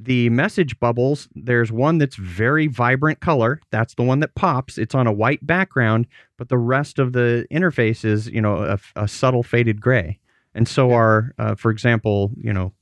the 0.00 0.30
message 0.30 0.78
bubbles, 0.78 1.28
there's 1.34 1.72
one 1.72 1.98
that's 1.98 2.16
very 2.16 2.68
vibrant 2.68 3.20
color. 3.20 3.60
That's 3.70 3.94
the 3.94 4.04
one 4.04 4.20
that 4.20 4.34
pops. 4.34 4.78
It's 4.78 4.94
on 4.94 5.06
a 5.06 5.12
white 5.12 5.44
background, 5.44 6.06
but 6.36 6.48
the 6.48 6.58
rest 6.58 6.98
of 6.98 7.12
the 7.12 7.46
interface 7.50 8.04
is, 8.04 8.28
you 8.28 8.40
know, 8.40 8.58
a, 8.58 8.78
a 8.94 9.08
subtle 9.08 9.42
faded 9.42 9.80
gray. 9.80 10.20
And 10.54 10.68
so 10.68 10.92
are, 10.92 11.34
uh, 11.38 11.56
for 11.56 11.70
example, 11.70 12.30
you 12.36 12.52
know, 12.52 12.72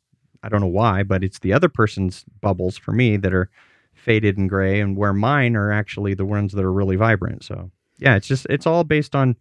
I 0.42 0.48
don't 0.48 0.60
know 0.60 0.66
why, 0.66 1.02
but 1.02 1.24
it's 1.24 1.38
the 1.38 1.52
other 1.52 1.68
person's 1.68 2.24
bubbles 2.40 2.76
for 2.76 2.92
me 2.92 3.16
that 3.16 3.32
are 3.32 3.50
faded 3.94 4.36
and 4.36 4.48
gray, 4.48 4.78
and 4.80 4.96
where 4.96 5.12
mine 5.12 5.56
are 5.56 5.72
actually 5.72 6.14
the 6.14 6.26
ones 6.26 6.52
that 6.52 6.64
are 6.64 6.72
really 6.72 6.96
vibrant. 6.96 7.44
So 7.44 7.70
yeah, 7.98 8.14
it's 8.16 8.28
just 8.28 8.46
it's 8.50 8.66
all 8.66 8.84
based 8.84 9.16
on 9.16 9.36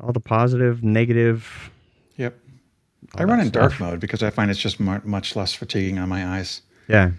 all 0.00 0.12
the 0.12 0.20
positive, 0.20 0.82
negative. 0.82 1.70
Yep. 2.16 2.38
I 3.16 3.24
run 3.24 3.40
in 3.40 3.50
dark 3.50 3.78
mode 3.78 4.00
because 4.00 4.22
I 4.22 4.30
find 4.30 4.50
it's 4.50 4.60
just 4.60 4.80
much 4.80 5.36
less 5.36 5.52
fatiguing 5.52 5.98
on 5.98 6.08
my 6.08 6.26
eyes. 6.26 6.62
Yeah, 6.90 7.10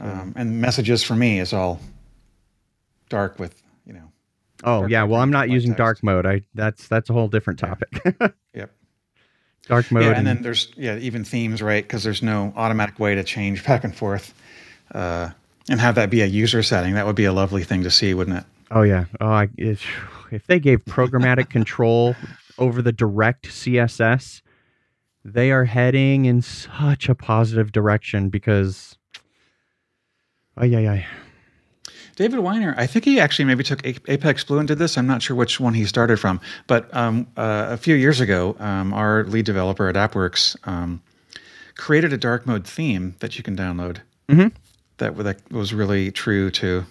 Um, 0.00 0.32
and 0.36 0.60
messages 0.60 1.02
for 1.02 1.14
me 1.16 1.40
is 1.40 1.52
all 1.52 1.80
dark 3.08 3.38
with, 3.38 3.60
you 3.86 3.92
know, 3.94 4.12
Oh 4.64 4.86
yeah, 4.86 5.04
well 5.04 5.20
I'm 5.20 5.30
not 5.30 5.48
using 5.50 5.70
text. 5.70 5.78
dark 5.78 6.02
mode. 6.02 6.26
I 6.26 6.42
that's 6.54 6.88
that's 6.88 7.10
a 7.10 7.12
whole 7.12 7.28
different 7.28 7.60
Yeah. 7.62 7.68
topic. 7.68 8.34
Yep. 8.54 8.70
dark 9.68 9.90
mode. 9.92 10.02
yeah, 10.02 10.08
and 10.10 10.18
and- 10.18 10.26
then 10.26 10.42
there's 10.42 10.72
yeah 10.76 10.96
even 10.98 11.24
themes, 11.24 11.62
right? 11.62 11.82
Because 11.84 12.02
there's 12.02 12.22
no 12.22 12.52
automatic 12.56 12.98
way 12.98 13.14
to 13.14 13.24
change 13.24 13.64
back 13.64 13.84
and 13.84 13.94
forth, 13.94 14.34
uh, 14.94 15.30
and 15.68 15.80
have 15.80 15.94
that 15.96 16.10
be 16.10 16.22
a 16.22 16.26
user 16.26 16.62
setting. 16.62 16.94
That 16.94 17.06
would 17.06 17.16
be 17.16 17.24
a 17.26 17.32
lovely 17.32 17.62
thing 17.64 17.82
to 17.84 17.90
see, 17.90 18.14
wouldn't 18.14 18.38
it? 18.38 18.44
oh 18.70 18.82
yeah. 18.82 19.04
Oh, 19.20 19.28
I, 19.28 19.48
if, 19.56 19.82
if 20.30 20.46
they 20.46 20.58
gave 20.60 20.84
programmatic 20.84 21.48
control 21.48 22.14
over 22.58 22.82
the 22.82 22.92
direct 22.92 23.48
CSS, 23.48 24.42
they 25.34 25.50
are 25.52 25.64
heading 25.64 26.24
in 26.24 26.42
such 26.42 27.08
a 27.08 27.14
positive 27.14 27.72
direction 27.72 28.28
because. 28.28 28.96
Oh 30.56 30.64
yeah, 30.64 30.80
yeah. 30.80 31.06
David 32.16 32.40
Weiner, 32.40 32.74
I 32.76 32.88
think 32.88 33.04
he 33.04 33.20
actually 33.20 33.44
maybe 33.44 33.62
took 33.62 33.86
Apex 33.86 34.42
Blue 34.42 34.58
and 34.58 34.66
did 34.66 34.78
this. 34.78 34.98
I'm 34.98 35.06
not 35.06 35.22
sure 35.22 35.36
which 35.36 35.60
one 35.60 35.74
he 35.74 35.84
started 35.84 36.18
from, 36.18 36.40
but 36.66 36.92
um, 36.92 37.28
uh, 37.36 37.68
a 37.70 37.76
few 37.76 37.94
years 37.94 38.18
ago, 38.18 38.56
um, 38.58 38.92
our 38.92 39.22
lead 39.22 39.44
developer 39.44 39.88
at 39.88 39.94
AppWorks 39.94 40.56
um, 40.66 41.00
created 41.76 42.12
a 42.12 42.18
dark 42.18 42.44
mode 42.44 42.66
theme 42.66 43.14
that 43.20 43.36
you 43.38 43.44
can 43.44 43.56
download. 43.56 43.98
Mhm. 44.28 44.52
That 44.96 45.16
that 45.18 45.52
was 45.52 45.72
really 45.72 46.10
true 46.10 46.50
to 46.50 46.86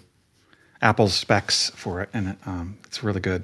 Apple's 0.82 1.14
specs 1.14 1.72
for 1.76 2.02
it, 2.02 2.10
and 2.14 2.30
it, 2.30 2.38
um, 2.46 2.78
it's 2.86 3.04
really 3.04 3.20
good. 3.20 3.44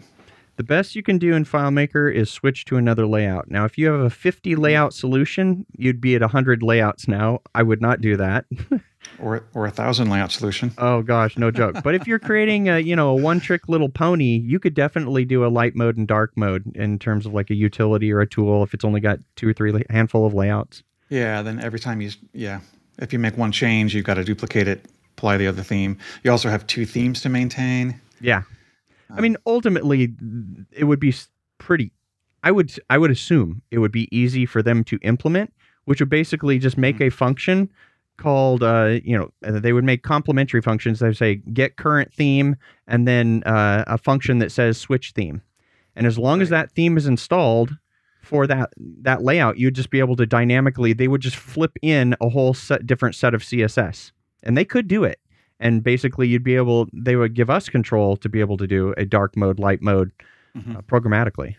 The 0.55 0.63
best 0.63 0.95
you 0.95 1.01
can 1.01 1.17
do 1.17 1.33
in 1.33 1.45
FileMaker 1.45 2.13
is 2.13 2.29
switch 2.29 2.65
to 2.65 2.77
another 2.77 3.07
layout. 3.07 3.49
Now, 3.49 3.65
if 3.65 3.77
you 3.77 3.87
have 3.87 3.99
a 4.01 4.09
50 4.09 4.55
layout 4.55 4.93
solution, 4.93 5.65
you'd 5.77 5.99
be 5.99 6.13
at 6.15 6.21
100 6.21 6.61
layouts 6.61 7.07
now. 7.07 7.39
I 7.55 7.63
would 7.63 7.81
not 7.81 8.01
do 8.01 8.17
that. 8.17 8.45
Or 9.19 9.43
or 9.53 9.65
a 9.65 9.69
thousand 9.69 10.09
layout 10.09 10.31
solution. 10.31 10.71
oh 10.77 11.01
gosh, 11.01 11.37
no 11.37 11.51
joke. 11.51 11.75
But 11.83 11.93
if 11.93 12.07
you're 12.07 12.19
creating 12.29 12.69
a, 12.69 12.79
you 12.79 12.95
know, 12.95 13.09
a 13.09 13.15
one-trick 13.15 13.67
little 13.67 13.89
pony, 13.89 14.37
you 14.37 14.59
could 14.59 14.73
definitely 14.73 15.25
do 15.25 15.45
a 15.45 15.49
light 15.49 15.75
mode 15.75 15.97
and 15.97 16.07
dark 16.07 16.31
mode 16.37 16.73
in 16.75 16.97
terms 16.99 17.25
of 17.25 17.33
like 17.33 17.49
a 17.49 17.53
utility 17.53 18.13
or 18.13 18.21
a 18.21 18.25
tool 18.27 18.63
if 18.63 18.73
it's 18.73 18.85
only 18.85 19.01
got 19.01 19.19
two 19.35 19.47
or 19.49 19.53
three 19.53 19.73
la- 19.73 19.81
handful 19.89 20.25
of 20.25 20.33
layouts. 20.33 20.83
Yeah. 21.09 21.41
Then 21.41 21.59
every 21.59 21.79
time 21.79 21.99
you 21.99 22.11
yeah, 22.33 22.61
if 22.97 23.11
you 23.11 23.19
make 23.19 23.37
one 23.37 23.51
change, 23.51 23.93
you've 23.93 24.05
got 24.05 24.13
to 24.15 24.23
duplicate 24.23 24.69
it, 24.69 24.85
apply 25.17 25.35
the 25.35 25.47
other 25.47 25.63
theme. 25.63 25.97
You 26.23 26.31
also 26.31 26.49
have 26.49 26.65
two 26.65 26.85
themes 26.85 27.21
to 27.21 27.29
maintain. 27.29 27.99
Yeah. 28.21 28.43
I 29.09 29.21
mean, 29.21 29.37
ultimately, 29.45 30.13
it 30.71 30.85
would 30.85 30.99
be 30.99 31.13
pretty. 31.57 31.91
I 32.43 32.51
would 32.51 32.73
I 32.89 32.97
would 32.97 33.11
assume 33.11 33.61
it 33.71 33.79
would 33.79 33.91
be 33.91 34.09
easy 34.15 34.45
for 34.45 34.61
them 34.61 34.83
to 34.85 34.99
implement, 35.01 35.53
which 35.85 35.99
would 35.99 36.09
basically 36.09 36.59
just 36.59 36.77
make 36.77 36.99
a 36.99 37.09
function 37.09 37.69
called 38.17 38.63
uh, 38.63 38.99
you 39.03 39.17
know 39.17 39.31
uh, 39.45 39.59
they 39.59 39.73
would 39.73 39.83
make 39.83 40.03
complementary 40.03 40.61
functions. 40.61 40.99
They 40.99 41.07
would 41.07 41.17
say 41.17 41.35
get 41.35 41.77
current 41.77 42.13
theme 42.13 42.55
and 42.87 43.07
then 43.07 43.43
uh, 43.45 43.83
a 43.87 43.97
function 43.97 44.39
that 44.39 44.51
says 44.51 44.77
switch 44.77 45.11
theme, 45.11 45.41
and 45.95 46.05
as 46.05 46.17
long 46.17 46.41
as 46.41 46.49
that 46.49 46.71
theme 46.71 46.97
is 46.97 47.07
installed 47.07 47.77
for 48.21 48.45
that 48.47 48.71
that 49.01 49.23
layout, 49.23 49.57
you'd 49.57 49.75
just 49.75 49.89
be 49.89 49.99
able 49.99 50.15
to 50.17 50.25
dynamically. 50.25 50.93
They 50.93 51.07
would 51.07 51.21
just 51.21 51.37
flip 51.37 51.77
in 51.81 52.15
a 52.19 52.29
whole 52.29 52.53
set 52.53 52.85
different 52.85 53.15
set 53.15 53.33
of 53.33 53.41
CSS, 53.41 54.11
and 54.43 54.57
they 54.57 54.65
could 54.65 54.87
do 54.87 55.03
it 55.03 55.19
and 55.63 55.81
basically 55.83 56.27
you'd 56.27 56.43
be 56.43 56.55
able 56.55 56.87
they 56.93 57.15
would 57.15 57.33
give 57.33 57.49
us 57.49 57.69
control 57.69 58.15
to 58.17 58.29
be 58.29 58.39
able 58.39 58.57
to 58.57 58.67
do 58.67 58.93
a 58.97 59.05
dark 59.05 59.35
mode 59.35 59.57
light 59.57 59.81
mode 59.81 60.11
uh, 60.55 60.81
programmatically 60.83 61.55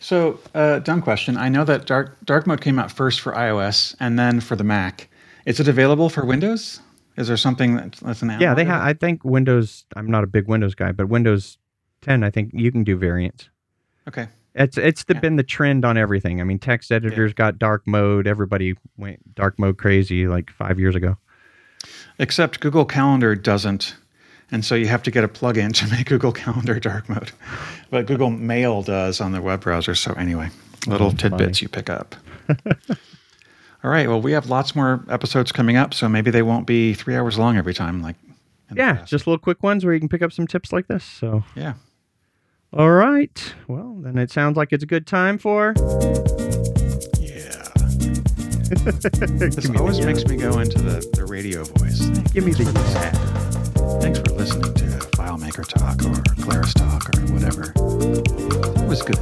So, 0.00 0.40
uh, 0.54 0.78
dumb 0.80 1.00
question. 1.02 1.36
I 1.36 1.48
know 1.48 1.64
that 1.64 1.86
dark 1.86 2.16
dark 2.24 2.46
mode 2.46 2.60
came 2.60 2.78
out 2.78 2.90
first 2.90 3.20
for 3.20 3.32
iOS 3.34 3.94
and 4.00 4.18
then 4.18 4.40
for 4.40 4.56
the 4.56 4.64
Mac. 4.64 5.08
Is 5.46 5.60
it 5.60 5.68
available 5.68 6.08
for 6.08 6.24
Windows? 6.24 6.80
Is 7.16 7.28
there 7.28 7.36
something 7.36 7.76
that's, 7.76 8.00
that's 8.00 8.22
an 8.22 8.30
yeah 8.40 8.54
they 8.54 8.64
have 8.64 8.80
i 8.82 8.94
think 8.94 9.22
windows 9.24 9.84
i'm 9.96 10.10
not 10.10 10.24
a 10.24 10.26
big 10.26 10.48
windows 10.48 10.74
guy 10.74 10.90
but 10.92 11.08
windows 11.08 11.58
10 12.02 12.24
i 12.24 12.30
think 12.30 12.50
you 12.54 12.72
can 12.72 12.82
do 12.82 12.96
variants? 12.96 13.50
Okay. 14.08 14.26
it's 14.54 14.78
it's 14.78 15.04
the, 15.04 15.14
Yeah. 15.14 15.20
been 15.20 15.36
the 15.36 15.42
trend 15.42 15.84
on 15.84 15.98
everything 15.98 16.40
i 16.40 16.44
mean 16.44 16.58
text 16.58 16.90
editors 16.90 17.34
got 17.34 17.58
dark 17.58 17.82
mode 17.86 18.26
everybody 18.26 18.74
went 18.96 19.34
dark 19.34 19.58
mode 19.58 19.76
crazy 19.76 20.26
like 20.28 20.50
five 20.50 20.80
years 20.80 20.94
ago 20.96 21.18
Except 22.20 22.60
Google 22.60 22.84
Calendar 22.84 23.34
doesn't. 23.34 23.96
And 24.52 24.64
so 24.64 24.74
you 24.74 24.86
have 24.86 25.02
to 25.04 25.10
get 25.10 25.24
a 25.24 25.28
plugin 25.28 25.72
to 25.78 25.88
make 25.92 26.06
Google 26.06 26.32
Calendar 26.32 26.78
dark 26.78 27.08
mode. 27.08 27.32
But 27.90 28.06
Google 28.06 28.30
Mail 28.30 28.82
does 28.82 29.20
on 29.20 29.32
their 29.32 29.42
web 29.42 29.62
browser. 29.62 29.94
So, 29.96 30.12
anyway, 30.12 30.50
little 30.86 31.08
Oh, 31.08 31.12
tidbits 31.12 31.60
you 31.60 31.68
pick 31.68 31.90
up. 31.90 32.14
All 33.82 33.90
right. 33.90 34.06
Well, 34.06 34.20
we 34.20 34.32
have 34.32 34.48
lots 34.48 34.76
more 34.76 35.04
episodes 35.08 35.50
coming 35.50 35.76
up. 35.76 35.94
So 35.94 36.08
maybe 36.08 36.30
they 36.30 36.42
won't 36.42 36.66
be 36.66 36.94
three 36.94 37.16
hours 37.16 37.38
long 37.38 37.56
every 37.56 37.74
time. 37.74 38.02
Like, 38.02 38.16
yeah 38.74 39.04
just 39.04 39.26
little 39.26 39.36
quick 39.38 39.62
ones 39.62 39.84
where 39.84 39.94
you 39.94 39.98
can 40.00 40.08
pick 40.08 40.22
up 40.22 40.32
some 40.32 40.46
tips 40.46 40.72
like 40.72 40.86
this 40.86 41.02
so 41.04 41.42
yeah. 41.56 41.74
all 42.72 42.90
right 42.92 43.54
well 43.66 43.96
then 44.00 44.16
it 44.16 44.30
sounds 44.30 44.56
like 44.56 44.72
it's 44.72 44.84
a 44.84 44.86
good 44.86 45.06
time 45.06 45.36
for. 45.36 45.74
This 48.70 49.68
always 49.70 50.04
makes 50.04 50.24
me 50.26 50.36
go 50.36 50.60
into 50.60 50.80
the, 50.80 51.04
the 51.14 51.26
radio 51.26 51.64
voice. 51.64 52.06
give 52.32 52.44
me 52.46 52.52
the 52.52 52.64
Sad. 52.92 53.16
Thanks 54.00 54.20
for 54.20 54.30
listening 54.30 54.72
to 54.74 54.84
FileMaker 55.16 55.66
Talk 55.66 56.04
or 56.04 56.22
Claris 56.44 56.72
Talk 56.74 57.10
or 57.16 57.20
whatever. 57.32 57.72
It 57.74 58.88
was 58.88 59.02
good. 59.02 59.18